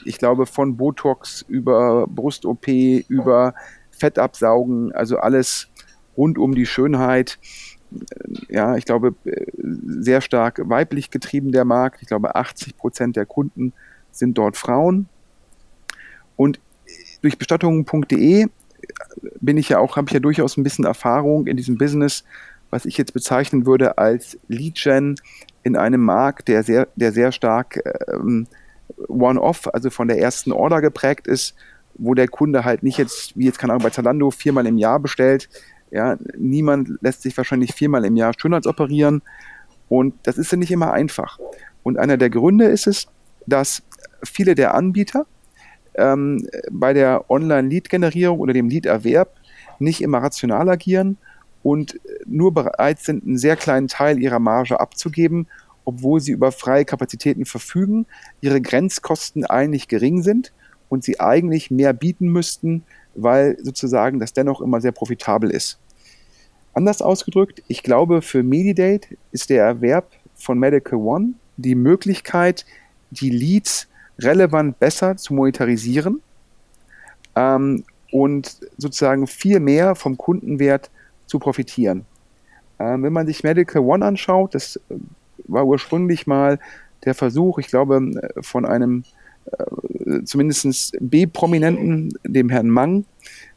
ich 0.04 0.18
glaube 0.18 0.46
von 0.46 0.76
Botox 0.76 1.44
über 1.48 2.06
Brust-OP, 2.06 2.68
über 3.08 3.54
Fettabsaugen, 3.90 4.92
also 4.92 5.18
alles 5.18 5.68
rund 6.16 6.38
um 6.38 6.54
die 6.54 6.66
Schönheit. 6.66 7.38
Ja, 8.48 8.76
ich 8.76 8.84
glaube, 8.84 9.14
sehr 9.56 10.20
stark 10.20 10.60
weiblich 10.64 11.10
getrieben 11.10 11.52
der 11.52 11.64
Markt. 11.64 12.02
Ich 12.02 12.08
glaube, 12.08 12.34
80 12.34 12.76
Prozent 12.76 13.16
der 13.16 13.26
Kunden 13.26 13.72
sind 14.12 14.36
dort 14.36 14.56
Frauen. 14.56 15.08
Und 16.38 16.60
durch 17.20 17.36
bestattungen.de 17.36 18.46
bin 19.40 19.56
ich 19.56 19.68
ja 19.68 19.80
auch, 19.80 19.96
habe 19.96 20.06
ich 20.08 20.14
ja 20.14 20.20
durchaus 20.20 20.56
ein 20.56 20.62
bisschen 20.62 20.84
Erfahrung 20.84 21.46
in 21.46 21.56
diesem 21.56 21.76
Business, 21.76 22.24
was 22.70 22.86
ich 22.86 22.96
jetzt 22.96 23.12
bezeichnen 23.12 23.66
würde 23.66 23.98
als 23.98 24.38
Lead-Gen 24.46 25.16
in 25.64 25.76
einem 25.76 26.00
Markt, 26.00 26.48
der 26.48 26.62
sehr, 26.62 26.88
der 26.94 27.12
sehr 27.12 27.32
stark 27.32 27.82
ähm, 28.12 28.46
One-Off, 29.08 29.68
also 29.74 29.90
von 29.90 30.06
der 30.06 30.20
ersten 30.20 30.52
Order 30.52 30.80
geprägt 30.80 31.26
ist, 31.26 31.54
wo 31.94 32.14
der 32.14 32.28
Kunde 32.28 32.64
halt 32.64 32.84
nicht 32.84 32.98
jetzt, 32.98 33.36
wie 33.36 33.46
jetzt 33.46 33.58
keine 33.58 33.72
Ahnung, 33.72 33.82
bei 33.82 33.90
Zalando 33.90 34.30
viermal 34.30 34.66
im 34.66 34.78
Jahr 34.78 35.00
bestellt. 35.00 35.48
Ja, 35.90 36.16
niemand 36.36 36.90
lässt 37.00 37.22
sich 37.22 37.36
wahrscheinlich 37.36 37.74
viermal 37.74 38.04
im 38.04 38.16
Jahr 38.16 38.32
Schönheitsoperieren. 38.38 39.22
Und 39.88 40.14
das 40.22 40.38
ist 40.38 40.52
ja 40.52 40.58
nicht 40.58 40.70
immer 40.70 40.92
einfach. 40.92 41.40
Und 41.82 41.98
einer 41.98 42.16
der 42.16 42.30
Gründe 42.30 42.66
ist 42.66 42.86
es, 42.86 43.08
dass 43.46 43.82
viele 44.22 44.54
der 44.54 44.74
Anbieter 44.74 45.26
ähm, 45.98 46.48
bei 46.70 46.92
der 46.92 47.30
Online-Lead-Generierung 47.30 48.38
oder 48.38 48.52
dem 48.52 48.68
Lead-Erwerb 48.68 49.34
nicht 49.78 50.00
immer 50.00 50.18
rational 50.18 50.68
agieren 50.68 51.18
und 51.62 52.00
nur 52.26 52.54
bereit 52.54 53.00
sind, 53.00 53.24
einen 53.24 53.38
sehr 53.38 53.56
kleinen 53.56 53.88
Teil 53.88 54.18
ihrer 54.18 54.38
Marge 54.38 54.80
abzugeben, 54.80 55.46
obwohl 55.84 56.20
sie 56.20 56.32
über 56.32 56.52
freie 56.52 56.84
Kapazitäten 56.84 57.44
verfügen, 57.44 58.06
ihre 58.40 58.60
Grenzkosten 58.60 59.44
eigentlich 59.44 59.88
gering 59.88 60.22
sind 60.22 60.52
und 60.88 61.04
sie 61.04 61.20
eigentlich 61.20 61.70
mehr 61.70 61.92
bieten 61.92 62.28
müssten, 62.28 62.84
weil 63.14 63.58
sozusagen 63.62 64.18
das 64.18 64.32
dennoch 64.32 64.60
immer 64.60 64.80
sehr 64.80 64.92
profitabel 64.92 65.50
ist. 65.50 65.78
Anders 66.74 67.02
ausgedrückt, 67.02 67.62
ich 67.66 67.82
glaube, 67.82 68.22
für 68.22 68.42
Medidate 68.42 69.16
ist 69.32 69.50
der 69.50 69.64
Erwerb 69.64 70.12
von 70.34 70.58
Medical 70.58 70.98
One 70.98 71.34
die 71.56 71.74
Möglichkeit, 71.74 72.64
die 73.10 73.30
Leads 73.30 73.88
relevant 74.18 74.78
besser 74.78 75.16
zu 75.16 75.34
monetarisieren 75.34 76.20
ähm, 77.36 77.84
und 78.10 78.58
sozusagen 78.76 79.26
viel 79.26 79.60
mehr 79.60 79.94
vom 79.94 80.16
Kundenwert 80.16 80.90
zu 81.26 81.38
profitieren. 81.38 82.04
Ähm, 82.78 83.02
wenn 83.02 83.12
man 83.12 83.26
sich 83.26 83.42
Medical 83.42 83.82
One 83.82 84.04
anschaut, 84.04 84.54
das 84.54 84.76
äh, 84.76 84.94
war 85.46 85.66
ursprünglich 85.66 86.26
mal 86.26 86.58
der 87.04 87.14
Versuch, 87.14 87.58
ich 87.58 87.68
glaube, 87.68 87.96
äh, 87.96 88.42
von 88.42 88.64
einem 88.64 89.04
äh, 89.46 90.24
zumindest 90.24 90.96
B-Prominenten, 91.00 92.14
dem 92.24 92.48
Herrn 92.48 92.68
Mang, 92.68 93.04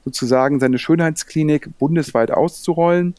sozusagen 0.03 0.59
seine 0.59 0.79
Schönheitsklinik 0.79 1.77
bundesweit 1.77 2.31
auszurollen. 2.31 3.15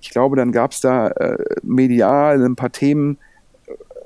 Ich 0.00 0.10
glaube, 0.10 0.36
dann 0.36 0.52
gab 0.52 0.72
es 0.72 0.80
da 0.80 1.08
äh, 1.08 1.38
medial 1.62 2.44
ein 2.44 2.56
paar 2.56 2.72
Themen, 2.72 3.18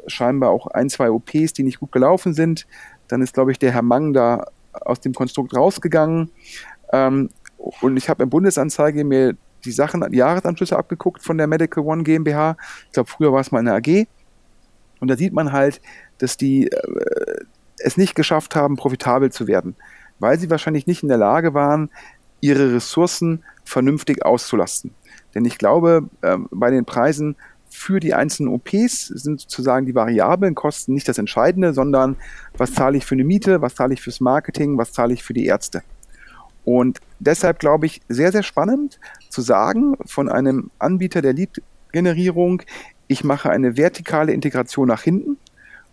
scheinbar 0.06 0.50
auch 0.50 0.66
ein, 0.68 0.88
zwei 0.90 1.10
OPs, 1.10 1.52
die 1.52 1.62
nicht 1.62 1.80
gut 1.80 1.92
gelaufen 1.92 2.34
sind. 2.34 2.66
Dann 3.08 3.22
ist, 3.22 3.34
glaube 3.34 3.52
ich, 3.52 3.58
der 3.58 3.72
Herr 3.72 3.82
Mang 3.82 4.12
da 4.12 4.46
aus 4.72 5.00
dem 5.00 5.14
Konstrukt 5.14 5.54
rausgegangen. 5.54 6.30
Ähm, 6.92 7.30
und 7.56 7.96
ich 7.96 8.08
habe 8.08 8.22
im 8.22 8.30
Bundesanzeige 8.30 9.04
mir 9.04 9.36
die 9.64 9.72
Sachen, 9.72 10.04
die 10.10 10.18
Jahresanschlüsse 10.18 10.76
abgeguckt 10.76 11.22
von 11.22 11.36
der 11.36 11.46
Medical 11.46 11.84
One 11.84 12.02
GmbH. 12.02 12.56
Ich 12.86 12.92
glaube, 12.92 13.10
früher 13.10 13.32
war 13.32 13.40
es 13.40 13.52
mal 13.52 13.58
eine 13.58 13.74
AG. 13.74 14.06
Und 15.00 15.08
da 15.08 15.16
sieht 15.16 15.32
man 15.32 15.52
halt, 15.52 15.80
dass 16.18 16.36
die 16.36 16.68
äh, 16.68 17.44
es 17.78 17.96
nicht 17.96 18.14
geschafft 18.14 18.54
haben, 18.54 18.76
profitabel 18.76 19.32
zu 19.32 19.46
werden, 19.46 19.76
weil 20.18 20.38
sie 20.38 20.50
wahrscheinlich 20.50 20.86
nicht 20.86 21.02
in 21.02 21.08
der 21.08 21.18
Lage 21.18 21.54
waren, 21.54 21.90
ihre 22.40 22.74
Ressourcen 22.74 23.44
vernünftig 23.64 24.24
auszulasten. 24.24 24.94
Denn 25.34 25.44
ich 25.44 25.58
glaube, 25.58 26.08
äh, 26.22 26.36
bei 26.50 26.70
den 26.70 26.84
Preisen 26.84 27.36
für 27.70 28.00
die 28.00 28.14
einzelnen 28.14 28.52
OPs 28.52 29.06
sind 29.06 29.40
sozusagen 29.40 29.86
die 29.86 29.94
variablen 29.94 30.54
Kosten 30.54 30.92
nicht 30.92 31.08
das 31.08 31.18
Entscheidende, 31.18 31.72
sondern 31.72 32.16
was 32.58 32.74
zahle 32.74 32.98
ich 32.98 33.06
für 33.06 33.14
eine 33.14 33.24
Miete, 33.24 33.62
was 33.62 33.76
zahle 33.76 33.94
ich 33.94 34.02
fürs 34.02 34.20
Marketing, 34.20 34.76
was 34.76 34.92
zahle 34.92 35.14
ich 35.14 35.22
für 35.22 35.34
die 35.34 35.46
Ärzte. 35.46 35.82
Und 36.64 37.00
deshalb 37.20 37.58
glaube 37.58 37.86
ich, 37.86 38.00
sehr, 38.08 38.32
sehr 38.32 38.42
spannend 38.42 38.98
zu 39.28 39.40
sagen 39.40 39.96
von 40.04 40.28
einem 40.28 40.70
Anbieter 40.78 41.22
der 41.22 41.32
Lead-Generierung, 41.32 42.62
ich 43.06 43.24
mache 43.24 43.50
eine 43.50 43.76
vertikale 43.76 44.32
Integration 44.32 44.88
nach 44.88 45.02
hinten 45.02 45.36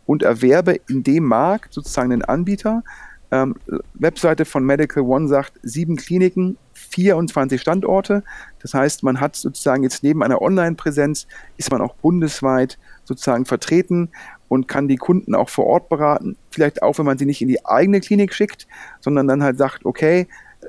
und 0.06 0.24
erwerbe 0.24 0.80
in 0.88 1.04
dem 1.04 1.26
Markt 1.26 1.74
sozusagen 1.74 2.10
den 2.10 2.24
Anbieter. 2.24 2.84
Ähm, 3.32 3.56
Webseite 3.94 4.46
von 4.46 4.64
Medical 4.64 5.04
One 5.04 5.28
sagt 5.28 5.54
sieben 5.62 5.98
Kliniken, 5.98 6.58
24 6.74 7.60
Standorte. 7.60 8.24
Das 8.62 8.74
heißt, 8.74 9.04
man 9.04 9.20
hat 9.20 9.36
sozusagen 9.36 9.84
jetzt 9.84 10.04
neben 10.04 10.24
einer 10.24 10.42
Online-Präsenz, 10.42 11.28
ist 11.58 11.72
man 11.72 11.82
auch 11.82 11.96
bundesweit 11.96 12.78
sozusagen 13.04 13.46
vertreten 13.46 14.10
und 14.48 14.68
kann 14.68 14.88
die 14.88 14.96
Kunden 14.96 15.36
auch 15.36 15.50
vor 15.50 15.66
Ort 15.66 15.90
beraten. 15.90 16.38
Vielleicht 16.52 16.82
auch, 16.82 16.98
wenn 16.98 17.06
man 17.06 17.18
sie 17.18 17.26
nicht 17.26 17.42
in 17.42 17.48
die 17.48 17.66
eigene 17.66 18.00
Klinik 18.00 18.34
schickt, 18.34 18.68
sondern 19.02 19.28
dann 19.28 19.44
halt 19.44 19.58
sagt, 19.58 19.86
okay, 19.86 20.28
äh, 20.62 20.68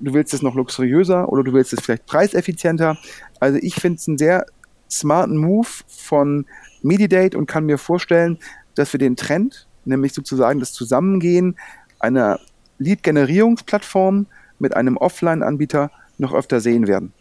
du 0.00 0.14
willst 0.14 0.34
es 0.34 0.42
noch 0.42 0.54
luxuriöser 0.54 1.28
oder 1.28 1.44
du 1.44 1.52
willst 1.52 1.72
es 1.72 1.80
vielleicht 1.80 2.06
preiseffizienter. 2.06 2.96
Also 3.38 3.58
ich 3.62 3.74
finde 3.76 3.98
es 3.98 4.08
einen 4.08 4.18
sehr 4.18 4.46
smarten 4.90 5.36
Move 5.36 5.68
von 5.86 6.46
Medidate 6.82 7.38
und 7.38 7.46
kann 7.46 7.66
mir 7.66 7.78
vorstellen, 7.78 8.38
dass 8.74 8.92
wir 8.92 8.98
den 8.98 9.16
Trend, 9.16 9.68
nämlich 9.84 10.12
sozusagen 10.12 10.60
das 10.60 10.72
Zusammengehen 10.72 11.56
einer 12.00 12.40
Lead-Generierungsplattform 12.78 14.26
mit 14.58 14.76
einem 14.76 14.96
Offline-Anbieter 14.96 15.90
noch 16.18 16.32
öfter 16.34 16.60
sehen 16.60 16.86
werden. 16.86 17.12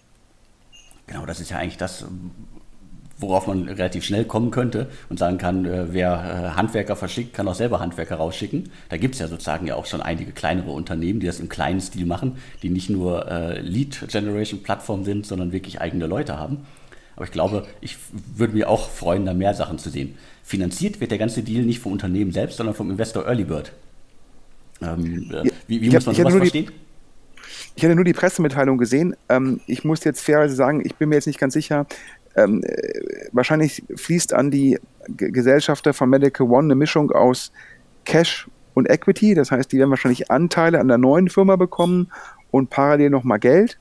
Genau, 1.08 1.26
das 1.26 1.40
ist 1.40 1.52
ja 1.52 1.58
eigentlich 1.58 1.78
das, 1.78 2.06
worauf 3.18 3.48
man 3.48 3.68
relativ 3.68 4.04
schnell 4.04 4.26
kommen 4.26 4.52
könnte 4.52 4.90
und 5.10 5.18
sagen 5.18 5.38
kann, 5.38 5.66
äh, 5.66 5.92
wer 5.92 6.14
äh, 6.14 6.56
Handwerker 6.56 6.96
verschickt, 6.96 7.34
kann 7.34 7.48
auch 7.48 7.56
selber 7.56 7.80
Handwerker 7.80 8.16
rausschicken. 8.16 8.72
Da 8.90 8.98
gibt 8.98 9.16
es 9.16 9.22
ja 9.22 9.28
sozusagen 9.28 9.68
ja 9.68 9.76
auch 9.76 9.86
schon 9.86 10.02
einige 10.02 10.32
kleinere 10.32 10.72
Unternehmen, 10.72 11.20
die 11.20 11.28
das 11.28 11.40
im 11.40 11.50
kleinen 11.50 11.82
Stil 11.82 12.06
machen, 12.06 12.38
die 12.62 12.70
nicht 12.70 12.90
nur 12.90 13.30
äh, 13.30 13.60
Lead-Generation-Plattform 13.60 15.04
sind, 15.04 15.26
sondern 15.26 15.52
wirklich 15.52 15.82
eigene 15.82 16.08
Leute 16.08 16.38
haben. 16.38 16.66
Aber 17.16 17.26
ich 17.26 17.32
glaube, 17.32 17.68
ich 17.82 17.98
würde 18.36 18.54
mir 18.54 18.70
auch 18.70 18.90
freuen, 18.90 19.26
da 19.26 19.34
mehr 19.34 19.54
Sachen 19.54 19.78
zu 19.78 19.90
sehen. 19.90 20.16
Finanziert 20.44 21.02
wird 21.02 21.12
der 21.12 21.18
ganze 21.18 21.44
Deal 21.44 21.66
nicht 21.66 21.80
vom 21.80 21.92
Unternehmen 21.92 22.32
selbst, 22.32 22.58
sondern 22.58 22.76
vom 22.76 22.90
Investor 22.90 23.26
Early 23.26 23.44
Bird. 23.44 23.74
Ähm, 24.82 25.32
äh, 25.32 25.50
wie, 25.68 25.82
wie 25.82 25.90
muss 25.90 26.06
man 26.06 26.16
sowas 26.16 26.34
verstehen? 26.36 26.68
Die, 26.68 26.90
ich 27.76 27.84
hatte 27.84 27.96
nur 27.96 28.06
die 28.06 28.14
Pressemitteilung 28.14 28.78
gesehen. 28.78 29.16
Ähm, 29.30 29.62
ich 29.68 29.84
muss 29.84 30.04
jetzt 30.04 30.22
fairerweise 30.22 30.56
sagen, 30.56 30.82
ich 30.86 30.96
bin 30.96 31.10
mir 31.10 31.16
jetzt 31.16 31.28
nicht 31.28 31.40
ganz 31.40 31.54
sicher. 31.54 31.86
Ähm, 32.36 32.64
äh, 32.64 33.30
wahrscheinlich 33.32 33.84
fließt 33.96 34.34
an 34.34 34.52
die 34.52 34.80
G 35.08 35.32
Gesellschafter 35.32 35.94
von 35.94 36.10
Medical 36.10 36.48
One 36.48 36.66
eine 36.66 36.76
Mischung 36.76 37.12
aus 37.12 37.52
Cash 38.06 38.48
und 38.74 38.90
Equity. 38.90 39.34
Das 39.34 39.52
heißt, 39.52 39.72
die 39.72 39.78
werden 39.78 39.90
wahrscheinlich 39.90 40.30
Anteile 40.30 40.80
an 40.80 40.88
der 40.88 40.98
neuen 40.98 41.30
Firma 41.30 41.56
bekommen 41.56 42.12
und 42.52 42.70
parallel 42.70 43.10
nochmal 43.10 43.40
Geld. 43.40 43.80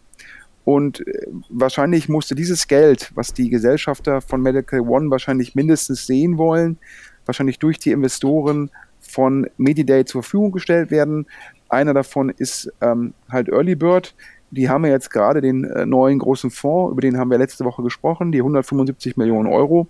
Und 0.65 1.07
äh, 1.07 1.27
wahrscheinlich 1.49 2.09
musste 2.09 2.35
dieses 2.35 2.69
Geld, 2.69 3.11
was 3.15 3.33
die 3.33 3.49
Gesellschafter 3.49 4.21
von 4.21 4.43
Medical 4.43 4.81
One 4.81 5.11
wahrscheinlich 5.11 5.55
mindestens 5.55 6.07
sehen 6.07 6.39
wollen, 6.39 6.79
wahrscheinlich 7.27 7.59
durch 7.59 7.79
die 7.79 7.93
Investoren 7.93 8.71
von 9.09 9.49
Mediday 9.57 10.05
zur 10.05 10.23
Verfügung 10.23 10.53
gestellt 10.53 10.91
werden. 10.91 11.27
Einer 11.69 11.95
davon 11.95 12.31
ist 12.31 12.73
ähm, 12.81 13.15
halt 13.31 13.49
Early 13.49 13.75
Bird. 13.75 14.15
Die 14.51 14.69
haben 14.69 14.85
ja 14.85 14.93
jetzt 14.93 15.11
gerade 15.11 15.41
den 15.41 15.65
äh, 15.65 15.85
neuen 15.85 16.19
großen 16.19 16.51
Fonds, 16.51 16.93
über 16.93 17.01
den 17.01 17.19
haben 17.19 17.31
wir 17.31 17.39
letzte 17.39 17.65
Woche 17.65 17.83
gesprochen, 17.83 18.33
die 18.33 18.39
175 18.39 19.17
Millionen 19.17 19.49
Euro 19.49 19.89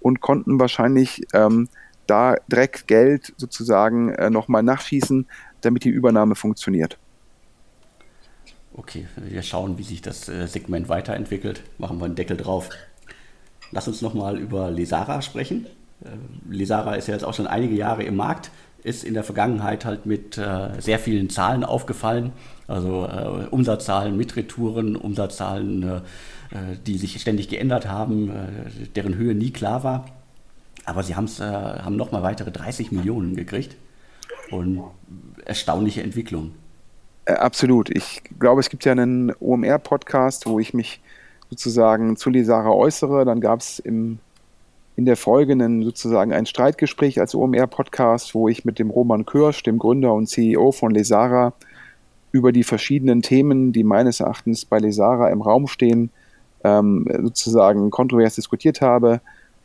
und 0.00 0.20
konnten 0.20 0.60
wahrscheinlich 0.60 1.22
ähm, 1.34 1.68
da 2.06 2.36
direkt 2.50 2.86
Geld 2.86 3.34
sozusagen 3.36 4.10
äh, 4.10 4.30
nochmal 4.30 4.62
nachschießen, 4.62 5.26
damit 5.60 5.84
die 5.84 5.90
Übernahme 5.90 6.34
funktioniert. 6.34 6.98
Okay, 8.74 9.08
wir 9.16 9.42
schauen, 9.42 9.76
wie 9.76 9.82
sich 9.82 10.02
das 10.02 10.28
äh, 10.28 10.46
Segment 10.46 10.88
weiterentwickelt. 10.88 11.62
Machen 11.78 11.98
wir 11.98 12.04
einen 12.04 12.14
Deckel 12.14 12.36
drauf. 12.36 12.70
Lass 13.72 13.88
uns 13.88 14.02
nochmal 14.02 14.38
über 14.38 14.70
Lesara 14.70 15.20
sprechen. 15.20 15.66
Äh, 16.04 16.08
Lesara 16.50 16.94
ist 16.94 17.08
ja 17.08 17.14
jetzt 17.14 17.24
auch 17.24 17.34
schon 17.34 17.46
einige 17.46 17.74
Jahre 17.74 18.02
im 18.02 18.16
Markt, 18.16 18.50
ist 18.82 19.04
in 19.04 19.14
der 19.14 19.24
Vergangenheit 19.24 19.84
halt 19.84 20.06
mit 20.06 20.38
äh, 20.38 20.80
sehr 20.80 20.98
vielen 20.98 21.30
Zahlen 21.30 21.64
aufgefallen, 21.64 22.32
also 22.66 23.06
äh, 23.06 23.46
Umsatzzahlen 23.50 24.16
mit 24.16 24.36
Retouren, 24.36 24.96
Umsatzzahlen, 24.96 25.82
äh, 25.82 25.96
äh 25.96 26.76
die 26.86 26.98
sich 26.98 27.20
ständig 27.20 27.48
geändert 27.48 27.88
haben, 27.88 28.30
äh, 28.30 28.86
deren 28.94 29.16
Höhe 29.16 29.34
nie 29.34 29.50
klar 29.50 29.82
war. 29.84 30.06
Aber 30.84 31.02
sie 31.02 31.12
äh, 31.12 31.14
haben 31.16 31.96
nochmal 31.96 32.22
weitere 32.22 32.50
30 32.50 32.92
Millionen 32.92 33.36
gekriegt 33.36 33.76
und 34.50 34.82
erstaunliche 35.44 36.02
Entwicklung. 36.02 36.52
Äh, 37.26 37.34
absolut. 37.34 37.90
Ich 37.90 38.22
glaube, 38.38 38.60
es 38.60 38.70
gibt 38.70 38.84
ja 38.84 38.92
einen 38.92 39.32
OMR-Podcast, 39.38 40.46
wo 40.46 40.58
ich 40.58 40.72
mich 40.72 41.00
sozusagen 41.50 42.16
zu 42.16 42.30
Lisara 42.30 42.70
äußere. 42.70 43.24
Dann 43.24 43.40
gab 43.40 43.60
es 43.60 43.80
in 44.98 45.04
der 45.04 45.16
folgenden 45.16 45.84
sozusagen 45.84 46.32
ein 46.32 46.44
Streitgespräch 46.44 47.20
als 47.20 47.32
OMR-Podcast, 47.32 48.34
wo 48.34 48.48
ich 48.48 48.64
mit 48.64 48.80
dem 48.80 48.90
Roman 48.90 49.24
Kirsch, 49.24 49.62
dem 49.62 49.78
Gründer 49.78 50.12
und 50.12 50.26
CEO 50.28 50.72
von 50.72 50.90
Lesara, 50.90 51.52
über 52.32 52.50
die 52.50 52.64
verschiedenen 52.64 53.22
Themen, 53.22 53.72
die 53.72 53.84
meines 53.84 54.18
Erachtens 54.18 54.64
bei 54.64 54.80
Lesara 54.80 55.30
im 55.30 55.40
Raum 55.40 55.68
stehen, 55.68 56.10
ähm, 56.64 57.06
sozusagen 57.22 57.90
kontrovers 57.90 58.34
diskutiert 58.34 58.80
habe. 58.80 59.20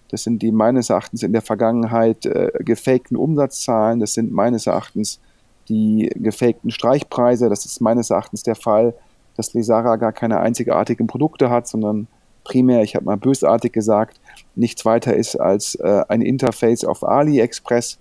Das 0.10 0.22
sind 0.22 0.44
die 0.44 0.52
meines 0.52 0.92
Erachtens 0.92 1.24
in 1.24 1.34
der 1.34 1.42
Vergangenheit 1.42 2.28
äh, 2.28 2.52
gefakten 2.60 3.18
Umsatzzahlen. 3.18 4.00
Das 4.00 4.14
sind 4.14 4.32
meines 4.32 4.68
Erachtens 4.68 5.20
die 5.68 6.12
gefakten 6.14 6.70
Streichpreise. 6.70 7.50
Das 7.50 7.66
ist 7.66 7.82
meines 7.82 8.12
Erachtens 8.12 8.44
der 8.44 8.56
Fall, 8.56 8.94
dass 9.36 9.56
Lesara 9.56 9.96
gar 9.96 10.12
keine 10.12 10.42
einzigartigen 10.42 11.08
Produkte 11.08 11.50
hat, 11.50 11.68
sondern 11.68 12.08
primär, 12.44 12.84
ich 12.84 12.96
habe 12.96 13.06
mal 13.06 13.18
bösartig 13.18 13.74
gesagt, 13.74 14.20
nichts 14.56 14.86
weiter 14.86 15.16
ist 15.16 15.36
als 15.36 15.76
äh, 15.76 16.04
ein 16.08 16.22
Interface 16.22 16.86
auf 16.86 17.04
AliExpress. 17.04 18.00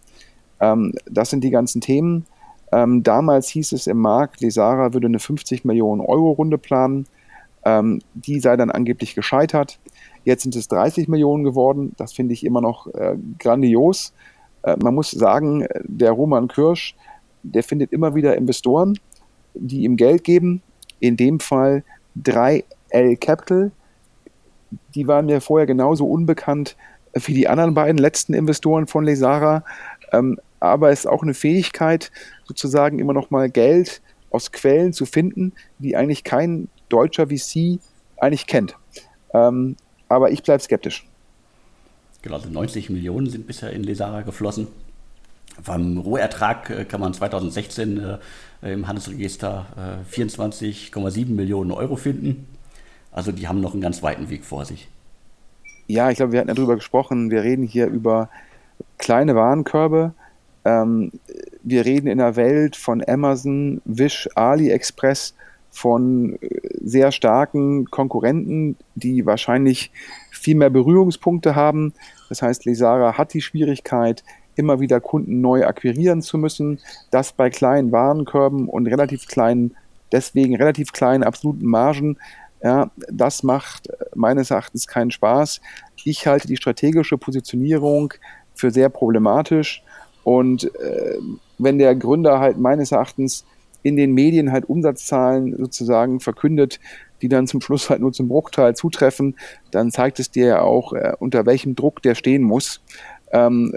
Ähm, 0.60 0.94
das 1.10 1.30
sind 1.30 1.44
die 1.44 1.50
ganzen 1.50 1.80
Themen. 1.80 2.26
Ähm, 2.72 3.02
damals 3.02 3.48
hieß 3.48 3.72
es 3.72 3.86
im 3.86 3.98
Markt, 3.98 4.40
Lesara 4.40 4.94
würde 4.94 5.06
eine 5.06 5.18
50 5.18 5.64
Millionen 5.64 6.00
Euro 6.00 6.32
Runde 6.32 6.58
planen. 6.58 7.06
Ähm, 7.64 8.00
die 8.14 8.40
sei 8.40 8.56
dann 8.56 8.70
angeblich 8.70 9.14
gescheitert. 9.14 9.78
Jetzt 10.24 10.42
sind 10.42 10.56
es 10.56 10.68
30 10.68 11.06
Millionen 11.08 11.44
geworden. 11.44 11.92
Das 11.96 12.12
finde 12.12 12.32
ich 12.32 12.44
immer 12.44 12.60
noch 12.60 12.86
äh, 12.88 13.16
grandios. 13.38 14.12
Äh, 14.62 14.76
man 14.82 14.94
muss 14.94 15.10
sagen, 15.10 15.66
der 15.84 16.12
Roman 16.12 16.48
Kirsch, 16.48 16.96
der 17.42 17.62
findet 17.62 17.92
immer 17.92 18.14
wieder 18.14 18.36
Investoren, 18.36 18.98
die 19.54 19.82
ihm 19.82 19.96
Geld 19.96 20.24
geben. 20.24 20.62
In 20.98 21.16
dem 21.16 21.40
Fall 21.40 21.84
3L 22.20 23.16
Capital. 23.20 23.70
Die 24.94 25.06
waren 25.06 25.26
mir 25.26 25.40
vorher 25.40 25.66
genauso 25.66 26.06
unbekannt 26.06 26.76
wie 27.14 27.34
die 27.34 27.48
anderen 27.48 27.74
beiden 27.74 27.98
letzten 27.98 28.34
Investoren 28.34 28.86
von 28.86 29.04
Lesara. 29.04 29.64
Ähm, 30.12 30.38
aber 30.60 30.90
es 30.90 31.00
ist 31.00 31.06
auch 31.06 31.22
eine 31.22 31.34
Fähigkeit, 31.34 32.10
sozusagen 32.44 32.98
immer 32.98 33.12
noch 33.12 33.30
mal 33.30 33.50
Geld 33.50 34.00
aus 34.30 34.52
Quellen 34.52 34.92
zu 34.92 35.06
finden, 35.06 35.52
die 35.78 35.96
eigentlich 35.96 36.24
kein 36.24 36.68
deutscher 36.88 37.26
VC 37.28 37.80
eigentlich 38.16 38.46
kennt. 38.46 38.76
Ähm, 39.34 39.76
aber 40.08 40.30
ich 40.30 40.42
bleibe 40.42 40.62
skeptisch. 40.62 41.06
Genau, 42.22 42.36
also 42.36 42.48
90 42.48 42.90
Millionen 42.90 43.28
sind 43.28 43.46
bisher 43.46 43.72
in 43.72 43.82
Lesara 43.82 44.22
geflossen. 44.22 44.68
Beim 45.66 45.98
Rohertrag 45.98 46.70
äh, 46.70 46.84
kann 46.84 47.00
man 47.00 47.12
2016 47.12 48.18
äh, 48.62 48.72
im 48.72 48.86
Handelsregister 48.86 50.02
äh, 50.10 50.14
24,7 50.14 51.28
Millionen 51.30 51.72
Euro 51.72 51.96
finden. 51.96 52.46
Also 53.12 53.30
die 53.30 53.46
haben 53.46 53.60
noch 53.60 53.72
einen 53.72 53.82
ganz 53.82 54.02
weiten 54.02 54.30
Weg 54.30 54.44
vor 54.44 54.64
sich. 54.64 54.88
Ja, 55.86 56.10
ich 56.10 56.16
glaube, 56.16 56.32
wir 56.32 56.40
hatten 56.40 56.48
ja 56.48 56.54
darüber 56.54 56.76
gesprochen. 56.76 57.30
Wir 57.30 57.42
reden 57.42 57.64
hier 57.64 57.86
über 57.86 58.30
kleine 58.98 59.34
Warenkörbe. 59.34 60.14
Ähm, 60.64 61.12
wir 61.62 61.84
reden 61.84 62.06
in 62.06 62.18
der 62.18 62.36
Welt 62.36 62.76
von 62.76 63.02
Amazon, 63.06 63.82
Wish, 63.84 64.28
AliExpress 64.34 65.34
von 65.70 66.38
äh, 66.40 66.48
sehr 66.80 67.12
starken 67.12 67.86
Konkurrenten, 67.90 68.76
die 68.94 69.26
wahrscheinlich 69.26 69.90
viel 70.30 70.54
mehr 70.54 70.70
Berührungspunkte 70.70 71.54
haben. 71.54 71.94
Das 72.28 72.42
heißt, 72.42 72.64
Lesara 72.64 73.18
hat 73.18 73.34
die 73.34 73.40
Schwierigkeit, 73.42 74.22
immer 74.54 74.80
wieder 74.80 75.00
Kunden 75.00 75.40
neu 75.40 75.66
akquirieren 75.66 76.20
zu 76.22 76.36
müssen. 76.38 76.78
Das 77.10 77.32
bei 77.32 77.48
kleinen 77.50 77.90
Warenkörben 77.90 78.68
und 78.68 78.86
relativ 78.86 79.26
kleinen, 79.26 79.74
deswegen 80.12 80.56
relativ 80.56 80.92
kleinen 80.92 81.24
absoluten 81.24 81.66
Margen. 81.66 82.18
Ja, 82.62 82.90
das 83.10 83.42
macht 83.42 83.88
meines 84.14 84.50
Erachtens 84.50 84.86
keinen 84.86 85.10
Spaß. 85.10 85.60
Ich 86.04 86.26
halte 86.26 86.46
die 86.46 86.56
strategische 86.56 87.18
Positionierung 87.18 88.14
für 88.54 88.70
sehr 88.70 88.88
problematisch. 88.88 89.82
Und 90.22 90.64
äh, 90.76 91.18
wenn 91.58 91.78
der 91.78 91.94
Gründer 91.96 92.38
halt 92.38 92.58
meines 92.58 92.92
Erachtens 92.92 93.44
in 93.82 93.96
den 93.96 94.12
Medien 94.12 94.52
halt 94.52 94.68
Umsatzzahlen 94.68 95.56
sozusagen 95.58 96.20
verkündet, 96.20 96.78
die 97.20 97.28
dann 97.28 97.46
zum 97.46 97.60
Schluss 97.60 97.90
halt 97.90 98.00
nur 98.00 98.12
zum 98.12 98.28
Bruchteil 98.28 98.76
zutreffen, 98.76 99.36
dann 99.70 99.90
zeigt 99.90 100.20
es 100.20 100.30
dir 100.30 100.46
ja 100.46 100.60
auch, 100.60 100.92
äh, 100.92 101.14
unter 101.18 101.46
welchem 101.46 101.74
Druck 101.74 102.02
der 102.02 102.14
stehen 102.14 102.42
muss. 102.42 102.80
Ähm, 103.32 103.74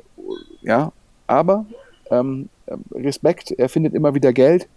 ja, 0.62 0.92
aber 1.28 1.66
ähm, 2.12 2.50
Respekt, 2.92 3.52
er 3.52 3.70
findet 3.70 3.94
immer 3.94 4.16
wieder 4.16 4.34
Geld. 4.34 4.68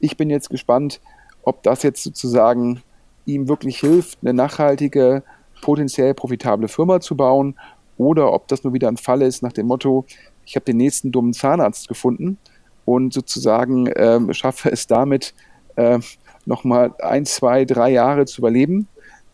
Ich 0.00 0.16
bin 0.16 0.30
jetzt 0.30 0.50
gespannt, 0.50 1.00
ob 1.42 1.62
das 1.62 1.82
jetzt 1.82 2.02
sozusagen 2.02 2.82
ihm 3.26 3.48
wirklich 3.48 3.80
hilft, 3.80 4.18
eine 4.22 4.32
nachhaltige, 4.32 5.22
potenziell 5.60 6.14
profitable 6.14 6.68
Firma 6.68 7.00
zu 7.00 7.16
bauen 7.16 7.56
oder 7.98 8.32
ob 8.32 8.48
das 8.48 8.64
nur 8.64 8.72
wieder 8.72 8.88
ein 8.88 8.96
Fall 8.96 9.22
ist 9.22 9.42
nach 9.42 9.52
dem 9.52 9.66
Motto, 9.66 10.04
ich 10.44 10.54
habe 10.56 10.64
den 10.64 10.76
nächsten 10.76 11.12
dummen 11.12 11.32
Zahnarzt 11.32 11.88
gefunden 11.88 12.38
und 12.84 13.12
sozusagen 13.12 13.86
äh, 13.88 14.32
schaffe 14.32 14.70
es 14.70 14.86
damit, 14.86 15.34
äh, 15.76 15.98
nochmal 16.44 16.94
ein, 17.00 17.26
zwei, 17.26 17.64
drei 17.64 17.90
Jahre 17.90 18.26
zu 18.26 18.40
überleben. 18.40 18.88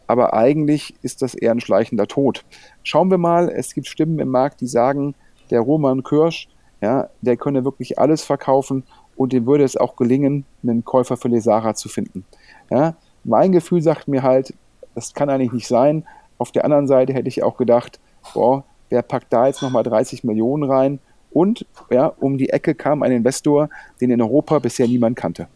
Aber 0.07 0.35
eigentlich 0.35 0.95
ist 1.03 1.23
das 1.23 1.35
eher 1.35 1.53
ein 1.53 1.61
schleichender 1.61 2.07
Tod. 2.07 2.45
Schauen 2.83 3.11
wir 3.11 3.19
mal, 3.19 3.49
es 3.49 3.73
gibt 3.73 3.87
Stimmen 3.87 4.19
im 4.19 4.29
Markt, 4.29 4.61
die 4.61 4.67
sagen, 4.67 5.15
der 5.51 5.61
Roman 5.61 6.03
Kirsch, 6.03 6.49
ja, 6.81 7.09
der 7.21 7.37
könne 7.37 7.65
wirklich 7.65 7.99
alles 7.99 8.23
verkaufen 8.23 8.85
und 9.17 9.33
dem 9.33 9.47
würde 9.47 9.65
es 9.65 9.77
auch 9.77 9.97
gelingen, 9.97 10.45
einen 10.63 10.85
Käufer 10.85 11.17
für 11.17 11.29
Lesara 11.29 11.75
zu 11.75 11.89
finden. 11.89 12.25
Ja, 12.71 12.97
mein 13.25 13.53
Gefühl 13.53 13.83
sagt 13.83 14.09
mir 14.09 14.23
halt, 14.23 14.55
das 14.95 15.15
kann 15.15 15.31
eigentlich 15.31 15.53
nicht 15.53 15.69
sein. 15.69 16.05
Auf 16.39 16.53
der 16.53 16.65
anderen 16.65 16.87
Seite 16.87 17.13
hätte 17.13 17.29
ich 17.29 17.43
auch 17.43 17.57
gedacht, 17.57 18.01
boah, 18.35 18.65
wer 18.91 19.03
packt 19.03 19.33
da 19.33 19.47
jetzt 19.47 19.63
nochmal 19.63 19.83
30 19.83 20.25
Millionen 20.25 20.65
rein? 20.65 20.99
Und 21.31 21.65
ja, 21.91 22.07
um 22.07 22.37
die 22.37 22.51
Ecke 22.51 22.75
kam 22.75 23.03
ein 23.03 23.13
Investor, 23.13 23.71
den 24.01 24.11
in 24.11 24.21
Europa 24.21 24.59
bisher 24.59 24.87
niemand 24.87 25.17
kannte. 25.17 25.49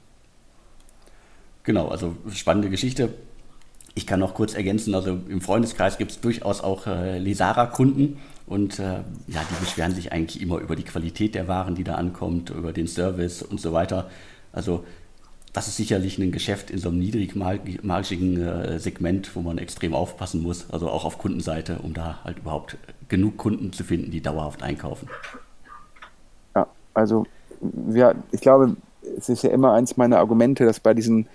Genau, 1.65 1.89
also 1.89 2.17
spannende 2.33 2.71
Geschichte. 2.71 3.13
Ich 3.95 4.07
kann 4.07 4.21
noch 4.21 4.35
kurz 4.35 4.55
ergänzen, 4.55 4.95
also 4.95 5.19
im 5.29 5.41
Freundeskreis 5.41 5.99
gibt 5.99 6.11
es 6.13 6.21
durchaus 6.21 6.61
auch 6.61 6.87
äh, 6.87 7.19
Lesara-Kunden 7.19 8.19
und 8.47 8.79
äh, 8.79 8.83
ja, 8.83 9.41
die 9.51 9.61
beschweren 9.61 9.95
sich 9.95 10.13
eigentlich 10.13 10.41
immer 10.43 10.59
über 10.59 10.77
die 10.77 10.85
Qualität 10.85 11.35
der 11.35 11.49
Waren, 11.49 11.75
die 11.75 11.83
da 11.83 11.95
ankommt, 11.95 12.51
über 12.51 12.73
den 12.73 12.87
Service 12.87 13.43
und 13.43 13.61
so 13.61 13.73
weiter. 13.73 14.09
Also 14.53 14.85
das 15.57 15.69
ist 15.69 15.77
sicherlich 15.77 16.19
ein 16.19 16.33
Geschäft 16.33 16.71
in 16.71 16.77
so 16.77 16.91
einem 16.91 16.99
niedrigmargigen 16.99 18.43
äh, 18.43 18.79
Segment, 18.79 19.35
wo 19.35 19.41
man 19.41 19.57
extrem 19.57 19.95
aufpassen 19.95 20.43
muss, 20.43 20.69
also 20.71 20.91
auch 20.91 21.07
auf 21.07 21.17
Kundenseite, 21.17 21.79
um 21.83 21.95
da 21.95 22.19
halt 22.25 22.41
überhaupt 22.41 22.77
genug 23.09 23.39
Kunden 23.39 23.73
zu 23.73 23.83
finden, 23.83 24.11
die 24.11 24.21
dauerhaft 24.21 24.63
einkaufen. 24.63 25.09
Also, 26.93 27.27
ja, 27.91 28.15
ich 28.33 28.43
glaube, 28.43 28.77
es 29.17 29.31
ist 29.31 29.45
ja 29.45 29.51
immer 29.51 29.73
eins 29.73 29.97
meiner 29.97 30.19
Argumente, 30.19 30.67
dass 30.67 30.79
bei 30.79 30.93
diesen 30.93 31.27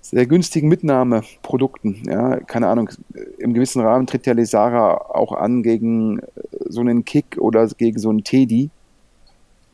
sehr 0.00 0.26
günstigen 0.26 0.68
Mitnahmeprodukten, 0.68 2.02
ja, 2.06 2.40
keine 2.40 2.66
Ahnung, 2.66 2.90
im 3.38 3.54
gewissen 3.54 3.82
Rahmen 3.82 4.08
tritt 4.08 4.26
ja 4.26 4.32
Lesara 4.32 4.94
auch 4.94 5.32
an 5.32 5.62
gegen 5.62 6.20
so 6.68 6.80
einen 6.80 7.04
Kick 7.04 7.38
oder 7.38 7.68
gegen 7.68 8.00
so 8.00 8.10
einen 8.10 8.24
Teddy. 8.24 8.70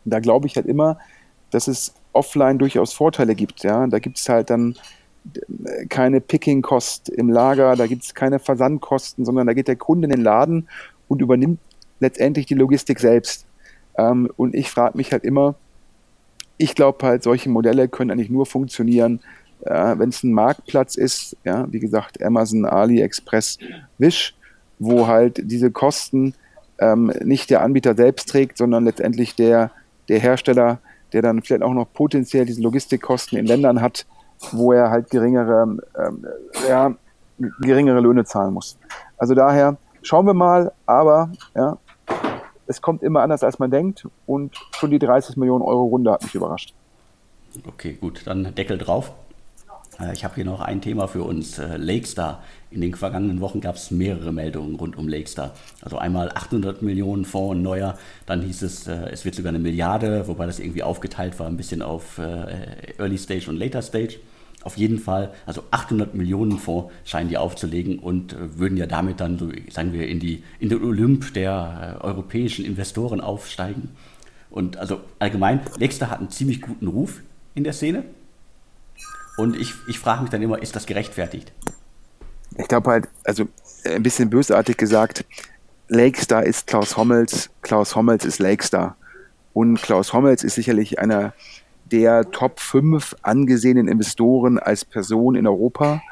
Da 0.04 0.20
glaube 0.20 0.46
ich 0.48 0.56
halt 0.56 0.66
immer, 0.66 0.98
dass 1.50 1.66
es 1.66 1.94
offline 2.16 2.58
durchaus 2.58 2.92
Vorteile 2.92 3.34
gibt. 3.34 3.62
Ja. 3.62 3.86
Da 3.86 3.98
gibt 3.98 4.18
es 4.18 4.28
halt 4.28 4.50
dann 4.50 4.76
keine 5.88 6.20
Picking-Kost 6.20 7.08
im 7.08 7.30
Lager, 7.30 7.74
da 7.76 7.86
gibt 7.86 8.04
es 8.04 8.14
keine 8.14 8.38
Versandkosten, 8.38 9.24
sondern 9.24 9.46
da 9.46 9.54
geht 9.54 9.68
der 9.68 9.76
Kunde 9.76 10.06
in 10.06 10.10
den 10.10 10.22
Laden 10.22 10.68
und 11.08 11.20
übernimmt 11.20 11.58
letztendlich 12.00 12.46
die 12.46 12.54
Logistik 12.54 13.00
selbst. 13.00 13.46
Ähm, 13.98 14.30
und 14.36 14.54
ich 14.54 14.70
frage 14.70 14.96
mich 14.96 15.12
halt 15.12 15.24
immer, 15.24 15.56
ich 16.58 16.74
glaube 16.74 17.04
halt, 17.06 17.22
solche 17.22 17.48
Modelle 17.48 17.88
können 17.88 18.10
eigentlich 18.10 18.30
nur 18.30 18.46
funktionieren, 18.46 19.20
äh, 19.62 19.98
wenn 19.98 20.10
es 20.10 20.22
ein 20.22 20.32
Marktplatz 20.32 20.96
ist, 20.96 21.36
ja, 21.44 21.66
wie 21.70 21.80
gesagt, 21.80 22.22
Amazon, 22.22 22.64
AliExpress, 22.64 23.58
Wish, 23.98 24.34
wo 24.78 25.06
halt 25.06 25.40
diese 25.50 25.70
Kosten 25.70 26.34
ähm, 26.78 27.12
nicht 27.24 27.50
der 27.50 27.62
Anbieter 27.62 27.94
selbst 27.94 28.28
trägt, 28.28 28.58
sondern 28.58 28.84
letztendlich 28.84 29.34
der, 29.34 29.70
der 30.08 30.18
Hersteller, 30.18 30.78
der 31.12 31.22
dann 31.22 31.42
vielleicht 31.42 31.62
auch 31.62 31.72
noch 31.72 31.92
potenziell 31.92 32.44
diese 32.44 32.62
Logistikkosten 32.62 33.38
in 33.38 33.46
Ländern 33.46 33.80
hat, 33.80 34.06
wo 34.52 34.72
er 34.72 34.90
halt 34.90 35.10
geringere, 35.10 35.78
ähm, 35.98 36.26
ja, 36.68 36.94
geringere 37.60 38.00
Löhne 38.00 38.24
zahlen 38.24 38.54
muss. 38.54 38.78
Also 39.18 39.34
daher 39.34 39.76
schauen 40.02 40.26
wir 40.26 40.34
mal, 40.34 40.72
aber 40.86 41.30
ja, 41.54 41.78
es 42.66 42.80
kommt 42.80 43.02
immer 43.02 43.22
anders, 43.22 43.42
als 43.44 43.58
man 43.58 43.70
denkt. 43.70 44.06
Und 44.26 44.56
schon 44.72 44.90
die 44.90 44.98
30 44.98 45.36
Millionen 45.36 45.62
Euro 45.62 45.84
Runde 45.84 46.12
hat 46.12 46.22
mich 46.22 46.34
überrascht. 46.34 46.74
Okay, 47.66 47.94
gut, 47.94 48.22
dann 48.26 48.54
Deckel 48.54 48.78
drauf. 48.78 49.12
Äh, 50.00 50.12
ich 50.12 50.24
habe 50.24 50.34
hier 50.34 50.44
noch 50.44 50.60
ein 50.60 50.80
Thema 50.80 51.08
für 51.08 51.22
uns, 51.22 51.58
äh, 51.58 51.76
Lakestar. 51.76 52.42
In 52.70 52.80
den 52.80 52.94
vergangenen 52.94 53.40
Wochen 53.40 53.60
gab 53.60 53.76
es 53.76 53.90
mehrere 53.90 54.32
Meldungen 54.32 54.74
rund 54.76 54.96
um 54.96 55.08
Lakestar. 55.08 55.54
Also 55.82 55.98
einmal 55.98 56.30
800 56.30 56.82
Millionen 56.82 57.24
Fonds 57.24 57.62
neuer, 57.62 57.98
dann 58.26 58.42
hieß 58.42 58.62
es, 58.62 58.86
äh, 58.86 59.10
es 59.10 59.24
wird 59.24 59.34
sogar 59.34 59.50
eine 59.50 59.58
Milliarde, 59.58 60.26
wobei 60.28 60.46
das 60.46 60.58
irgendwie 60.58 60.82
aufgeteilt 60.82 61.38
war, 61.38 61.46
ein 61.46 61.56
bisschen 61.56 61.82
auf 61.82 62.18
Early 62.18 63.18
Stage 63.18 63.48
und 63.48 63.56
Later 63.56 63.82
Stage. 63.82 64.16
Auf 64.62 64.76
jeden 64.76 64.98
Fall, 64.98 65.32
also 65.46 65.62
800 65.70 66.14
Millionen 66.14 66.58
Fonds 66.58 66.92
scheinen 67.04 67.28
die 67.28 67.38
aufzulegen 67.38 68.00
und 68.00 68.34
würden 68.58 68.76
ja 68.76 68.86
damit 68.86 69.20
dann, 69.20 69.38
so, 69.38 69.48
sagen 69.70 69.92
wir, 69.92 70.08
in, 70.08 70.18
die, 70.18 70.42
in 70.58 70.70
den 70.70 70.82
Olymp 70.82 71.34
der 71.34 71.98
europäischen 72.02 72.64
Investoren 72.64 73.20
aufsteigen. 73.20 73.90
Und 74.50 74.76
also 74.76 75.00
allgemein, 75.20 75.60
Lakestar 75.78 76.10
hat 76.10 76.18
einen 76.18 76.30
ziemlich 76.30 76.62
guten 76.62 76.88
Ruf 76.88 77.22
in 77.54 77.62
der 77.62 77.72
Szene. 77.72 78.04
Und 79.36 79.56
ich, 79.56 79.74
ich 79.86 79.98
frage 79.98 80.22
mich 80.22 80.30
dann 80.30 80.42
immer, 80.42 80.60
ist 80.60 80.76
das 80.76 80.86
gerechtfertigt? 80.86 81.52
Ich 82.56 82.68
glaube 82.68 82.90
halt, 82.90 83.08
also 83.24 83.44
ein 83.84 84.02
bisschen 84.02 84.30
bösartig 84.30 84.76
gesagt, 84.76 85.24
Lakestar 85.88 86.44
ist 86.44 86.66
Klaus 86.66 86.96
Hommels, 86.96 87.50
Klaus 87.62 87.94
Hommels 87.94 88.24
ist 88.24 88.38
Lakestar. 88.38 88.96
Und 89.52 89.80
Klaus 89.80 90.12
Hommels 90.12 90.42
ist 90.42 90.54
sicherlich 90.54 90.98
einer 90.98 91.32
der 91.90 92.30
Top 92.30 92.60
5 92.60 93.14
angesehenen 93.22 93.88
Investoren 93.88 94.58
als 94.58 94.84
Person 94.84 95.36
in 95.36 95.46
Europa. 95.46 96.02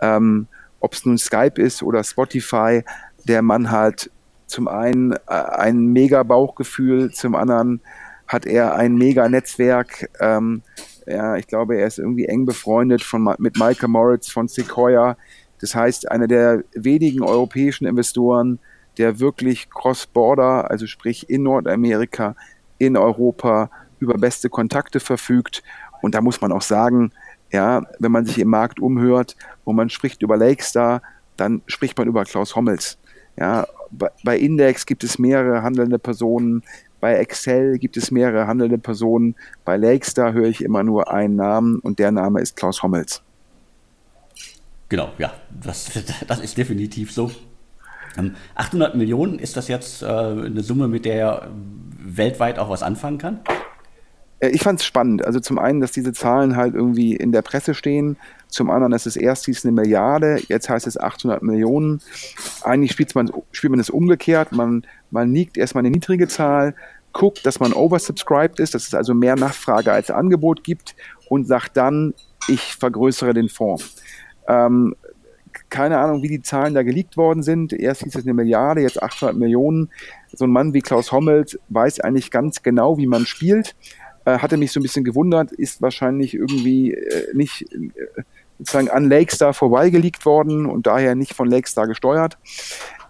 Ähm, 0.00 0.46
Ob 0.80 0.94
es 0.94 1.04
nun 1.04 1.18
Skype 1.18 1.60
ist 1.60 1.82
oder 1.82 2.02
Spotify, 2.04 2.84
der 3.24 3.42
Mann 3.42 3.70
hat 3.70 4.10
zum 4.46 4.68
einen 4.68 5.12
äh, 5.12 5.18
ein 5.26 5.88
mega 5.88 6.22
Bauchgefühl, 6.22 7.12
zum 7.12 7.34
anderen 7.34 7.80
hat 8.26 8.46
er 8.46 8.74
ein 8.74 8.94
mega 8.94 9.28
Netzwerk. 9.28 10.10
Ähm, 10.20 10.62
ja, 11.08 11.36
ich 11.36 11.46
glaube, 11.46 11.76
er 11.76 11.86
ist 11.86 11.98
irgendwie 11.98 12.26
eng 12.26 12.44
befreundet 12.44 13.02
von, 13.02 13.34
mit 13.38 13.58
Michael 13.58 13.88
Moritz 13.88 14.30
von 14.30 14.48
Sequoia. 14.48 15.16
Das 15.60 15.74
heißt, 15.74 16.10
einer 16.10 16.26
der 16.26 16.64
wenigen 16.74 17.22
europäischen 17.22 17.86
Investoren, 17.86 18.58
der 18.96 19.20
wirklich 19.20 19.70
cross-border, 19.70 20.70
also 20.70 20.86
sprich 20.86 21.30
in 21.30 21.44
Nordamerika, 21.44 22.36
in 22.78 22.96
Europa, 22.96 23.70
über 23.98 24.14
beste 24.14 24.48
Kontakte 24.48 25.00
verfügt. 25.00 25.62
Und 26.02 26.14
da 26.14 26.20
muss 26.20 26.40
man 26.40 26.52
auch 26.52 26.62
sagen, 26.62 27.12
ja, 27.50 27.82
wenn 27.98 28.12
man 28.12 28.26
sich 28.26 28.38
im 28.38 28.48
Markt 28.48 28.78
umhört 28.78 29.36
wo 29.68 29.74
man 29.74 29.90
spricht 29.90 30.22
über 30.22 30.38
Lakestar, 30.38 31.02
dann 31.36 31.60
spricht 31.66 31.98
man 31.98 32.08
über 32.08 32.24
Klaus 32.24 32.56
Hommels. 32.56 32.96
Ja, 33.36 33.66
bei 34.24 34.38
Index 34.38 34.86
gibt 34.86 35.04
es 35.04 35.18
mehrere 35.18 35.62
handelnde 35.62 35.98
Personen, 35.98 36.62
bei 37.00 37.16
Excel 37.16 37.78
gibt 37.78 37.96
es 37.96 38.10
mehrere 38.10 38.46
handelnde 38.46 38.78
Personen. 38.78 39.34
Bei 39.64 39.76
Lakestar 39.76 40.32
höre 40.32 40.48
ich 40.48 40.62
immer 40.62 40.82
nur 40.82 41.10
einen 41.12 41.36
Namen 41.36 41.78
und 41.80 41.98
der 41.98 42.10
Name 42.10 42.40
ist 42.40 42.56
Klaus 42.56 42.82
Hommels. 42.82 43.22
Genau, 44.88 45.10
ja, 45.18 45.32
das, 45.62 45.90
das 46.26 46.40
ist 46.40 46.56
definitiv 46.56 47.12
so. 47.12 47.30
800 48.56 48.92
ähm, 48.92 48.98
Millionen, 48.98 49.38
ist 49.38 49.56
das 49.56 49.68
jetzt 49.68 50.02
äh, 50.02 50.06
eine 50.06 50.62
Summe, 50.62 50.88
mit 50.88 51.04
der 51.04 51.14
er 51.14 51.50
weltweit 51.98 52.58
auch 52.58 52.70
was 52.70 52.82
anfangen 52.82 53.18
kann? 53.18 53.40
Äh, 54.40 54.48
ich 54.48 54.62
fand 54.62 54.80
es 54.80 54.86
spannend. 54.86 55.24
Also 55.24 55.40
zum 55.40 55.58
einen, 55.58 55.80
dass 55.80 55.92
diese 55.92 56.12
Zahlen 56.12 56.56
halt 56.56 56.74
irgendwie 56.74 57.14
in 57.14 57.32
der 57.32 57.42
Presse 57.42 57.74
stehen. 57.74 58.16
Zum 58.48 58.70
anderen, 58.70 58.92
dass 58.92 59.06
es 59.06 59.16
erst 59.16 59.44
hieß 59.44 59.64
eine 59.64 59.72
Milliarde, 59.72 60.40
jetzt 60.48 60.70
heißt 60.70 60.86
es 60.86 60.98
800 60.98 61.42
Millionen. 61.42 62.00
Eigentlich 62.62 62.92
spielt 62.92 63.14
man, 63.14 63.30
spielt 63.52 63.70
man 63.70 63.80
es 63.80 63.90
umgekehrt. 63.90 64.52
Man, 64.52 64.86
man 65.10 65.32
liegt 65.32 65.58
erstmal 65.58 65.82
eine 65.82 65.90
niedrige 65.90 66.28
Zahl, 66.28 66.74
guckt, 67.12 67.44
dass 67.44 67.60
man 67.60 67.72
oversubscribed 67.72 68.58
ist, 68.60 68.74
dass 68.74 68.86
es 68.86 68.94
also 68.94 69.12
mehr 69.12 69.36
Nachfrage 69.36 69.92
als 69.92 70.10
Angebot 70.10 70.64
gibt 70.64 70.94
und 71.28 71.46
sagt 71.46 71.76
dann, 71.76 72.14
ich 72.48 72.74
vergrößere 72.76 73.34
den 73.34 73.48
Fonds. 73.48 73.96
Ähm, 74.46 74.94
keine 75.68 75.98
Ahnung, 75.98 76.22
wie 76.22 76.28
die 76.28 76.42
Zahlen 76.42 76.74
da 76.74 76.82
geleakt 76.82 77.16
worden 77.16 77.42
sind. 77.42 77.72
Erst 77.72 78.02
hieß 78.02 78.14
es 78.14 78.24
eine 78.24 78.34
Milliarde, 78.34 78.80
jetzt 78.80 79.02
800 79.02 79.36
Millionen. 79.36 79.90
So 80.32 80.46
ein 80.46 80.50
Mann 80.50 80.72
wie 80.72 80.80
Klaus 80.80 81.12
Hommelt 81.12 81.58
weiß 81.68 82.00
eigentlich 82.00 82.30
ganz 82.30 82.62
genau, 82.62 82.96
wie 82.96 83.06
man 83.06 83.26
spielt. 83.26 83.74
Äh, 84.28 84.38
hatte 84.38 84.56
mich 84.56 84.72
so 84.72 84.80
ein 84.80 84.82
bisschen 84.82 85.04
gewundert, 85.04 85.52
ist 85.52 85.80
wahrscheinlich 85.80 86.34
irgendwie 86.34 86.92
äh, 86.92 87.34
nicht 87.34 87.62
äh, 87.72 87.90
sozusagen 88.58 88.90
an 88.90 89.08
Lakestar 89.08 89.54
vorbeigeleakt 89.54 90.26
worden 90.26 90.66
und 90.66 90.86
daher 90.86 91.14
nicht 91.14 91.34
von 91.34 91.48
Lakestar 91.48 91.86
gesteuert. 91.86 92.36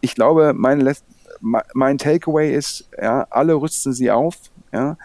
Ich 0.01 0.15
glaube, 0.15 0.53
mein, 0.55 0.89
mein 1.41 1.99
Takeaway 1.99 2.55
ist, 2.55 2.89
ja, 3.01 3.27
alle 3.31 3.55
rüsten 3.55 3.93
sie 3.93 4.11
auf, 4.11 4.37
ja, 4.73 4.97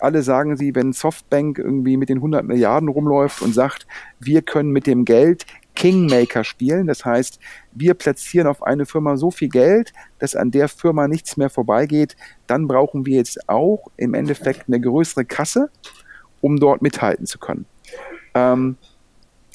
alle 0.00 0.22
sagen 0.22 0.56
sie, 0.56 0.74
wenn 0.74 0.92
Softbank 0.92 1.58
irgendwie 1.58 1.96
mit 1.96 2.08
den 2.08 2.18
100 2.18 2.44
Milliarden 2.44 2.88
rumläuft 2.88 3.40
und 3.40 3.54
sagt, 3.54 3.86
wir 4.18 4.42
können 4.42 4.70
mit 4.70 4.86
dem 4.86 5.04
Geld 5.04 5.46
Kingmaker 5.78 6.42
spielen. 6.42 6.88
Das 6.88 7.04
heißt, 7.04 7.38
wir 7.72 7.94
platzieren 7.94 8.48
auf 8.48 8.64
eine 8.64 8.84
Firma 8.84 9.16
so 9.16 9.30
viel 9.30 9.48
Geld, 9.48 9.92
dass 10.18 10.34
an 10.34 10.50
der 10.50 10.68
Firma 10.68 11.06
nichts 11.06 11.36
mehr 11.36 11.50
vorbeigeht. 11.50 12.16
Dann 12.48 12.66
brauchen 12.66 13.06
wir 13.06 13.16
jetzt 13.16 13.48
auch 13.48 13.86
im 13.96 14.12
Endeffekt 14.12 14.64
eine 14.66 14.80
größere 14.80 15.24
Kasse, 15.24 15.70
um 16.40 16.58
dort 16.58 16.82
mithalten 16.82 17.26
zu 17.26 17.38
können. 17.38 17.64
Ähm, 18.34 18.76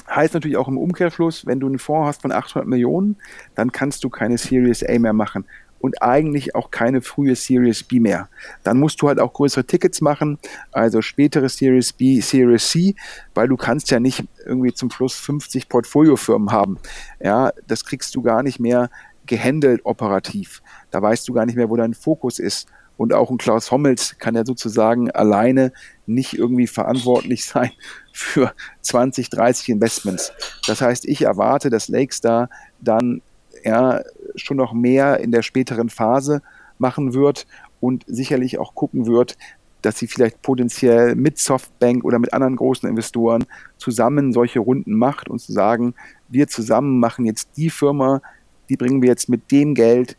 heißt 0.09 0.33
natürlich 0.33 0.55
auch 0.55 0.69
im 0.69 0.77
Umkehrschluss, 0.77 1.45
wenn 1.45 1.59
du 1.59 1.67
einen 1.67 1.79
Fonds 1.79 2.07
hast 2.07 2.21
von 2.21 2.31
800 2.31 2.69
Millionen, 2.69 3.17
dann 3.55 3.73
kannst 3.73 4.05
du 4.05 4.09
keine 4.09 4.37
Series 4.37 4.81
A 4.81 4.97
mehr 4.99 5.13
machen 5.13 5.45
und 5.83 6.01
eigentlich 6.01 6.55
auch 6.55 6.71
keine 6.71 7.01
frühe 7.01 7.35
Series 7.35 7.83
B 7.83 7.99
mehr. 7.99 8.29
Dann 8.63 8.79
musst 8.79 9.01
du 9.01 9.09
halt 9.09 9.19
auch 9.19 9.33
größere 9.33 9.65
Tickets 9.65 9.99
machen, 9.99 10.39
also 10.71 11.01
spätere 11.01 11.49
Series 11.49 11.91
B, 11.91 12.21
Series 12.21 12.69
C, 12.69 12.95
weil 13.33 13.49
du 13.49 13.57
kannst 13.57 13.91
ja 13.91 13.99
nicht 13.99 14.23
irgendwie 14.45 14.73
zum 14.73 14.89
Schluss 14.89 15.15
50 15.15 15.67
Portfoliofirmen 15.67 16.53
haben. 16.53 16.79
Ja, 17.19 17.51
das 17.67 17.83
kriegst 17.83 18.15
du 18.15 18.21
gar 18.21 18.43
nicht 18.43 18.61
mehr 18.61 18.89
gehandelt 19.25 19.81
operativ. 19.83 20.61
Da 20.89 21.01
weißt 21.01 21.27
du 21.27 21.33
gar 21.33 21.45
nicht 21.45 21.57
mehr, 21.57 21.69
wo 21.69 21.75
dein 21.75 21.93
Fokus 21.93 22.39
ist. 22.39 22.69
Und 22.95 23.11
auch 23.11 23.29
ein 23.29 23.37
Klaus 23.37 23.69
Hommels 23.69 24.17
kann 24.19 24.35
ja 24.35 24.45
sozusagen 24.45 25.11
alleine 25.11 25.73
nicht 26.05 26.37
irgendwie 26.37 26.67
verantwortlich 26.67 27.43
sein 27.45 27.71
für 28.13 28.53
20, 28.83 29.29
30 29.29 29.67
Investments. 29.67 30.31
Das 30.65 30.79
heißt, 30.79 31.03
ich 31.03 31.23
erwarte, 31.23 31.69
dass 31.69 31.89
Lakestar 31.89 32.49
dann 32.79 33.21
ja, 33.65 34.01
schon 34.35 34.57
noch 34.57 34.73
mehr 34.73 35.19
in 35.19 35.31
der 35.31 35.41
späteren 35.41 35.89
Phase 35.89 36.41
machen 36.77 37.13
wird 37.13 37.45
und 37.79 38.03
sicherlich 38.07 38.57
auch 38.57 38.75
gucken 38.75 39.05
wird, 39.05 39.37
dass 39.81 39.99
sie 39.99 40.07
vielleicht 40.07 40.41
potenziell 40.41 41.15
mit 41.15 41.37
Softbank 41.37 42.03
oder 42.03 42.17
mit 42.17 42.33
anderen 42.33 42.55
großen 42.55 42.87
Investoren 42.87 43.45
zusammen 43.77 44.31
solche 44.31 44.59
Runden 44.59 44.93
macht 44.93 45.29
und 45.29 45.39
zu 45.39 45.51
sagen, 45.51 45.93
wir 46.29 46.47
zusammen 46.47 46.99
machen 46.99 47.25
jetzt 47.25 47.49
die 47.57 47.69
Firma, 47.69 48.21
die 48.69 48.77
bringen 48.77 49.01
wir 49.01 49.09
jetzt 49.09 49.27
mit 49.29 49.51
dem 49.51 49.75
Geld 49.75 50.17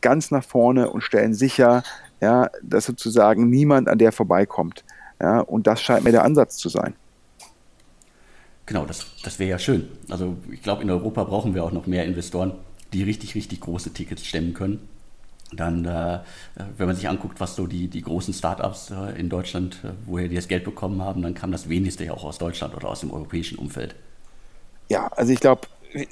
ganz 0.00 0.30
nach 0.30 0.44
vorne 0.44 0.90
und 0.90 1.02
stellen 1.02 1.34
sicher, 1.34 1.82
ja, 2.20 2.50
dass 2.62 2.86
sozusagen 2.86 3.50
niemand 3.50 3.88
an 3.88 3.98
der 3.98 4.12
vorbeikommt. 4.12 4.84
Ja, 5.20 5.40
und 5.40 5.66
das 5.66 5.80
scheint 5.80 6.04
mir 6.04 6.12
der 6.12 6.24
Ansatz 6.24 6.56
zu 6.56 6.68
sein. 6.68 6.94
Genau, 8.66 8.86
das, 8.86 9.06
das 9.22 9.38
wäre 9.38 9.50
ja 9.50 9.58
schön. 9.58 9.88
Also 10.08 10.36
ich 10.50 10.62
glaube, 10.62 10.82
in 10.82 10.90
Europa 10.90 11.24
brauchen 11.24 11.54
wir 11.54 11.64
auch 11.64 11.72
noch 11.72 11.86
mehr 11.86 12.04
Investoren, 12.04 12.52
die 12.92 13.02
richtig, 13.02 13.34
richtig 13.34 13.60
große 13.60 13.92
Tickets 13.92 14.26
stemmen 14.26 14.54
können. 14.54 14.88
Dann, 15.54 15.84
äh, 15.84 16.20
wenn 16.78 16.86
man 16.86 16.96
sich 16.96 17.08
anguckt, 17.08 17.38
was 17.40 17.56
so 17.56 17.66
die, 17.66 17.88
die 17.88 18.00
großen 18.00 18.32
Startups 18.32 18.90
äh, 18.90 19.18
in 19.18 19.28
Deutschland, 19.28 19.78
äh, 19.84 19.88
woher 20.06 20.28
die 20.28 20.36
das 20.36 20.48
Geld 20.48 20.64
bekommen 20.64 21.02
haben, 21.02 21.20
dann 21.22 21.34
kam 21.34 21.52
das 21.52 21.68
wenigste 21.68 22.04
ja 22.04 22.12
auch 22.12 22.24
aus 22.24 22.38
Deutschland 22.38 22.74
oder 22.74 22.88
aus 22.88 23.00
dem 23.00 23.10
europäischen 23.10 23.58
Umfeld. 23.58 23.94
Ja, 24.88 25.08
also 25.08 25.32
ich 25.32 25.40
glaube, 25.40 25.68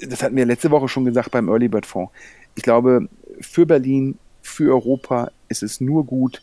das 0.07 0.21
hatten 0.21 0.35
wir 0.35 0.45
letzte 0.45 0.69
Woche 0.69 0.87
schon 0.87 1.05
gesagt 1.05 1.31
beim 1.31 1.49
Early 1.49 1.67
Bird 1.67 1.85
Fonds. 1.85 2.11
Ich 2.55 2.63
glaube, 2.63 3.07
für 3.39 3.65
Berlin, 3.65 4.17
für 4.43 4.73
Europa 4.73 5.31
ist 5.49 5.63
es 5.63 5.81
nur 5.81 6.05
gut, 6.05 6.41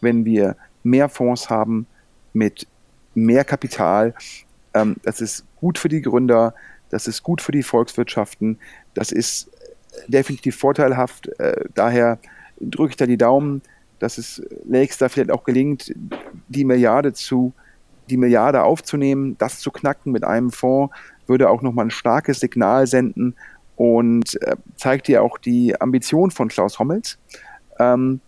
wenn 0.00 0.24
wir 0.24 0.56
mehr 0.84 1.08
Fonds 1.08 1.50
haben 1.50 1.86
mit 2.32 2.66
mehr 3.14 3.44
Kapital. 3.44 4.14
Ähm, 4.74 4.96
das 5.02 5.20
ist 5.20 5.44
gut 5.56 5.78
für 5.78 5.88
die 5.88 6.02
Gründer, 6.02 6.54
das 6.90 7.08
ist 7.08 7.22
gut 7.22 7.40
für 7.40 7.52
die 7.52 7.62
Volkswirtschaften, 7.62 8.58
das 8.94 9.10
ist 9.10 9.50
definitiv 10.08 10.56
vorteilhaft. 10.56 11.28
Äh, 11.38 11.64
daher 11.74 12.18
drücke 12.60 12.90
ich 12.90 12.96
da 12.96 13.06
die 13.06 13.16
Daumen, 13.16 13.62
dass 13.98 14.18
es 14.18 14.42
Lakes 14.68 14.96
vielleicht 14.96 15.30
auch 15.30 15.44
gelingt, 15.44 15.94
die 16.48 16.64
Milliarde 16.64 17.12
zu, 17.12 17.52
die 18.10 18.16
Milliarde 18.16 18.62
aufzunehmen, 18.62 19.36
das 19.38 19.58
zu 19.58 19.70
knacken 19.70 20.12
mit 20.12 20.24
einem 20.24 20.50
Fonds, 20.50 20.94
würde 21.26 21.50
auch 21.50 21.62
nochmal 21.62 21.86
ein 21.86 21.90
starkes 21.90 22.40
Signal 22.40 22.86
senden 22.86 23.34
und 23.74 24.40
äh, 24.42 24.56
zeigt 24.76 25.08
ja 25.08 25.20
auch 25.20 25.38
die 25.38 25.78
Ambition 25.80 26.30
von 26.30 26.48
Klaus 26.48 26.78
Hommels. 26.78 27.18
Ähm, 27.78 28.20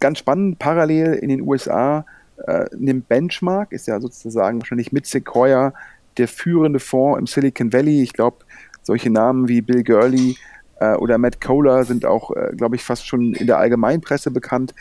ganz 0.00 0.18
spannend, 0.18 0.58
parallel 0.58 1.14
in 1.14 1.28
den 1.28 1.42
USA 1.42 2.04
äh, 2.46 2.66
nimmt 2.76 3.08
Benchmark, 3.08 3.72
ist 3.72 3.86
ja 3.86 4.00
sozusagen 4.00 4.60
wahrscheinlich 4.60 4.92
mit 4.92 5.06
Sequoia 5.06 5.72
der 6.16 6.28
führende 6.28 6.80
Fonds 6.80 7.18
im 7.18 7.26
Silicon 7.26 7.72
Valley. 7.72 8.02
Ich 8.02 8.12
glaube, 8.12 8.38
solche 8.82 9.10
Namen 9.10 9.48
wie 9.48 9.60
Bill 9.60 9.84
Gurley 9.84 10.36
äh, 10.80 10.94
oder 10.94 11.18
Matt 11.18 11.40
Kohler 11.40 11.84
sind 11.84 12.04
auch, 12.04 12.30
äh, 12.32 12.52
glaube 12.56 12.76
ich, 12.76 12.82
fast 12.82 13.06
schon 13.06 13.34
in 13.34 13.46
der 13.46 13.58
Allgemeinpresse 13.58 14.30
bekannt. 14.30 14.74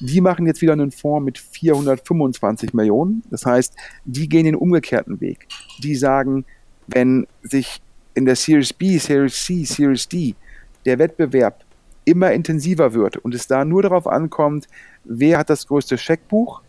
Die 0.00 0.20
machen 0.20 0.46
jetzt 0.46 0.62
wieder 0.62 0.72
einen 0.72 0.92
Fonds 0.92 1.24
mit 1.24 1.38
425 1.38 2.74
Millionen. 2.74 3.22
Das 3.30 3.44
heißt, 3.44 3.74
die 4.04 4.28
gehen 4.28 4.44
den 4.44 4.54
umgekehrten 4.54 5.20
Weg. 5.20 5.48
Die 5.82 5.96
sagen, 5.96 6.44
wenn 6.86 7.26
sich 7.42 7.80
in 8.14 8.24
der 8.24 8.36
Series 8.36 8.72
B, 8.72 8.98
Series 8.98 9.44
C, 9.44 9.64
Series 9.64 10.08
D 10.08 10.34
der 10.86 10.98
Wettbewerb 10.98 11.64
immer 12.04 12.32
intensiver 12.32 12.94
wird 12.94 13.16
und 13.18 13.34
es 13.34 13.46
da 13.46 13.64
nur 13.64 13.82
darauf 13.82 14.06
ankommt, 14.06 14.66
wer 15.04 15.38
hat 15.38 15.50
das 15.50 15.66
größte 15.66 15.98
Scheckbuch, 15.98 16.62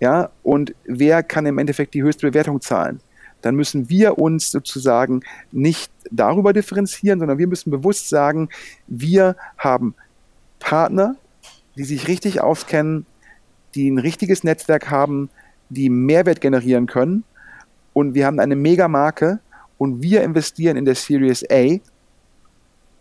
ja, 0.00 0.30
und 0.42 0.74
wer 0.84 1.22
kann 1.22 1.46
im 1.46 1.58
Endeffekt 1.58 1.94
die 1.94 2.02
höchste 2.02 2.26
Bewertung 2.26 2.60
zahlen, 2.60 3.00
dann 3.46 3.54
müssen 3.54 3.88
wir 3.88 4.18
uns 4.18 4.50
sozusagen 4.50 5.20
nicht 5.52 5.92
darüber 6.10 6.52
differenzieren, 6.52 7.20
sondern 7.20 7.38
wir 7.38 7.46
müssen 7.46 7.70
bewusst 7.70 8.08
sagen, 8.08 8.48
wir 8.88 9.36
haben 9.56 9.94
Partner, 10.58 11.14
die 11.76 11.84
sich 11.84 12.08
richtig 12.08 12.40
auskennen, 12.40 13.06
die 13.76 13.88
ein 13.88 13.98
richtiges 13.98 14.42
Netzwerk 14.42 14.90
haben, 14.90 15.30
die 15.68 15.90
Mehrwert 15.90 16.40
generieren 16.40 16.86
können 16.86 17.24
und 17.92 18.14
wir 18.14 18.26
haben 18.26 18.40
eine 18.40 18.56
Mega-Marke 18.56 19.38
und 19.78 20.02
wir 20.02 20.22
investieren 20.22 20.76
in 20.76 20.84
der 20.84 20.96
Series 20.96 21.44
A 21.48 21.78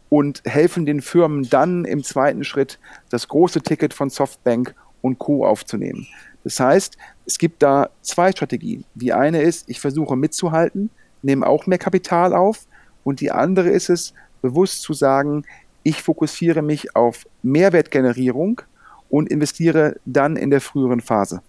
und 0.09 0.43
helfen 0.45 0.85
den 0.85 1.01
Firmen 1.01 1.49
dann 1.49 1.85
im 1.85 2.03
zweiten 2.03 2.43
Schritt 2.43 2.79
das 3.09 3.27
große 3.27 3.61
Ticket 3.61 3.93
von 3.93 4.11
Softbank 4.11 4.75
und 5.01 5.17
Co. 5.17 5.45
aufzunehmen. 5.45 6.07
Das 6.45 6.59
heißt, 6.59 6.97
es 7.25 7.37
gibt 7.39 7.63
da 7.63 7.89
zwei 8.03 8.31
Strategien. 8.31 8.85
Die 8.93 9.11
eine 9.11 9.41
ist, 9.41 9.67
ich 9.67 9.81
versuche 9.81 10.15
mitzuhalten, 10.15 10.91
nehme 11.23 11.45
auch 11.45 11.65
mehr 11.65 11.79
Kapital 11.79 12.33
auf 12.33 12.67
und 13.03 13.19
die 13.19 13.31
andere 13.31 13.69
ist 13.69 13.89
es, 13.89 14.13
bewusst 14.43 14.83
zu 14.83 14.93
sagen, 14.93 15.43
ich 15.81 16.03
fokussiere 16.03 16.61
mich 16.61 16.95
auf 16.95 17.25
Mehrwertgenerierung 17.41 18.61
und 19.09 19.29
investiere 19.29 19.95
dann 20.05 20.35
in 20.35 20.51
der 20.51 20.61
früheren 20.61 21.01
Phase. 21.01 21.41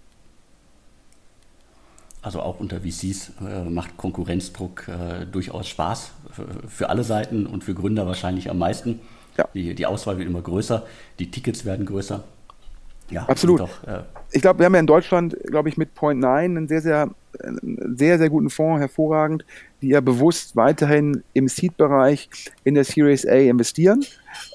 Also 2.23 2.41
auch 2.41 2.59
unter 2.59 2.81
VCs 2.81 3.33
äh, 3.47 3.65
macht 3.65 3.99
Konkurrenzdruck 3.99 4.89
äh, 4.89 5.27
durchaus 5.27 5.69
Spaß 5.69 6.11
für, 6.33 6.47
für, 6.69 6.89
alle 6.89 7.05
Seiten 7.05 7.47
und 7.47 7.65
für 7.65 7.75
Gründer 7.75 8.07
wahrscheinlich 8.07 8.51
am 8.51 8.59
meisten. 8.59 9.01
Ja. 9.37 9.47
Die, 9.53 9.75
die 9.75 9.87
Auswahl 9.87 10.17
wird 10.17 10.27
immer 10.27 10.41
größer, 10.41 10.87
die 11.19 11.31
Tickets 11.31 11.67
werden 11.67 11.85
größer. 11.85 12.25
Ja, 13.11 13.25
absolut. 13.27 13.61
Doch, 13.61 13.85
äh, 13.87 14.03
ich 14.33 14.43
glaube, 14.43 14.59
wir 14.59 14.67
haben 14.67 14.75
ja 14.75 14.81
in 14.81 14.87
Deutschland, 14.87 15.37
glaube 15.47 15.69
ich, 15.69 15.77
mit 15.77 15.95
Point 15.95 16.21
9 16.21 16.57
einen 16.57 16.69
sehr, 16.69 16.81
sehr, 16.81 17.11
sehr, 17.95 18.19
sehr 18.19 18.31
guten 18.31 18.51
Fonds, 18.51 18.81
hervorragend, 18.81 19.45
die 19.81 19.89
ja 19.89 20.01
bewusst 20.01 20.57
weiterhin 20.57 21.23
im 21.33 21.49
Seed-Bereich 21.49 22.29
in 22.65 22.75
der 22.75 22.85
Series 22.85 23.27
A 23.27 23.35
investieren. 23.35 24.05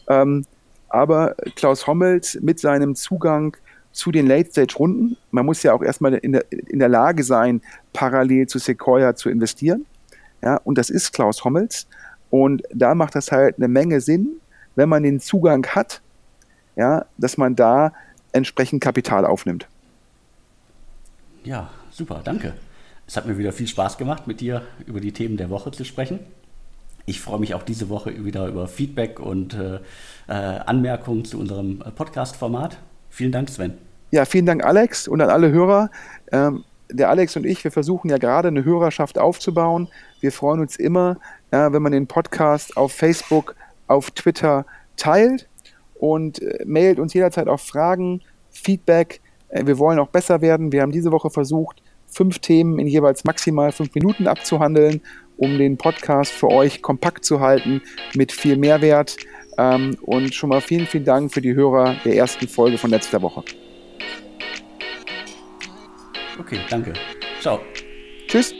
Ähm, 0.07 0.45
aber 0.89 1.35
Klaus 1.55 1.87
Hommels 1.87 2.37
mit 2.41 2.59
seinem 2.59 2.95
Zugang 2.95 3.55
zu 3.93 4.11
den 4.11 4.27
Late-Stage-Runden, 4.27 5.17
man 5.31 5.45
muss 5.45 5.63
ja 5.63 5.73
auch 5.73 5.81
erstmal 5.81 6.13
in 6.15 6.33
der, 6.33 6.45
in 6.51 6.79
der 6.79 6.89
Lage 6.89 7.23
sein, 7.23 7.61
parallel 7.93 8.47
zu 8.47 8.59
Sequoia 8.59 9.15
zu 9.15 9.29
investieren. 9.29 9.85
Ja, 10.43 10.57
und 10.57 10.77
das 10.77 10.89
ist 10.89 11.13
Klaus 11.13 11.43
Hommels. 11.43 11.87
Und 12.29 12.63
da 12.73 12.95
macht 12.95 13.15
das 13.15 13.31
halt 13.31 13.57
eine 13.57 13.67
Menge 13.67 14.01
Sinn, 14.01 14.39
wenn 14.75 14.89
man 14.89 15.03
den 15.03 15.19
Zugang 15.19 15.65
hat, 15.67 16.01
ja, 16.75 17.05
dass 17.17 17.37
man 17.37 17.55
da 17.55 17.93
entsprechend 18.31 18.81
Kapital 18.81 19.25
aufnimmt. 19.25 19.67
Ja, 21.43 21.69
super, 21.89 22.21
danke. 22.23 22.53
Es 23.07 23.17
hat 23.17 23.25
mir 23.25 23.37
wieder 23.37 23.51
viel 23.51 23.67
Spaß 23.67 23.97
gemacht, 23.97 24.27
mit 24.27 24.41
dir 24.41 24.61
über 24.85 24.99
die 24.99 25.11
Themen 25.11 25.37
der 25.37 25.49
Woche 25.49 25.71
zu 25.71 25.83
sprechen. 25.83 26.19
Ich 27.05 27.19
freue 27.19 27.39
mich 27.39 27.55
auch 27.55 27.63
diese 27.63 27.89
Woche 27.89 28.23
wieder 28.23 28.47
über 28.47 28.67
Feedback 28.67 29.19
und 29.19 29.53
äh, 29.55 29.79
äh 30.27 30.31
Anmerkungen 30.31 31.25
zu 31.25 31.39
unserem 31.39 31.81
äh, 31.81 31.91
Podcast-Format. 31.91 32.77
Vielen 33.09 33.31
Dank, 33.31 33.49
Sven. 33.49 33.73
Ja, 34.11 34.25
vielen 34.25 34.45
Dank, 34.45 34.63
Alex, 34.63 35.07
und 35.07 35.19
an 35.19 35.29
alle 35.29 35.51
Hörer. 35.51 35.89
Ähm, 36.31 36.63
der 36.89 37.09
Alex 37.09 37.35
und 37.35 37.45
ich, 37.45 37.63
wir 37.63 37.71
versuchen 37.71 38.09
ja 38.09 38.17
gerade 38.17 38.49
eine 38.49 38.63
Hörerschaft 38.63 39.17
aufzubauen. 39.17 39.87
Wir 40.19 40.31
freuen 40.31 40.59
uns 40.59 40.75
immer, 40.75 41.17
ja, 41.51 41.73
wenn 41.73 41.81
man 41.81 41.91
den 41.91 42.07
Podcast 42.07 42.77
auf 42.77 42.91
Facebook, 42.93 43.55
auf 43.87 44.11
Twitter 44.11 44.65
teilt 44.95 45.47
und 46.01 46.41
äh, 46.41 46.65
mailt 46.65 46.99
uns 46.99 47.13
jederzeit 47.13 47.47
auch 47.47 47.59
Fragen, 47.59 48.21
Feedback. 48.49 49.21
Äh, 49.49 49.67
wir 49.67 49.77
wollen 49.77 49.99
auch 49.99 50.07
besser 50.07 50.41
werden. 50.41 50.71
Wir 50.71 50.81
haben 50.81 50.91
diese 50.91 51.11
Woche 51.11 51.29
versucht, 51.29 51.83
fünf 52.07 52.39
Themen 52.39 52.79
in 52.79 52.87
jeweils 52.87 53.23
maximal 53.23 53.71
fünf 53.71 53.93
Minuten 53.93 54.27
abzuhandeln, 54.27 55.01
um 55.37 55.57
den 55.59 55.77
Podcast 55.77 56.31
für 56.31 56.49
euch 56.49 56.81
kompakt 56.81 57.23
zu 57.23 57.39
halten 57.39 57.81
mit 58.15 58.31
viel 58.31 58.57
Mehrwert. 58.57 59.15
Ähm, 59.59 59.95
und 60.01 60.33
schon 60.33 60.49
mal 60.49 60.61
vielen, 60.61 60.87
vielen 60.87 61.05
Dank 61.05 61.31
für 61.31 61.41
die 61.41 61.53
Hörer 61.53 61.95
der 62.03 62.15
ersten 62.15 62.47
Folge 62.47 62.79
von 62.79 62.89
letzter 62.89 63.21
Woche. 63.21 63.43
Okay, 66.39 66.57
danke. 66.67 66.93
Ciao. 67.39 67.59
Tschüss. 68.27 68.55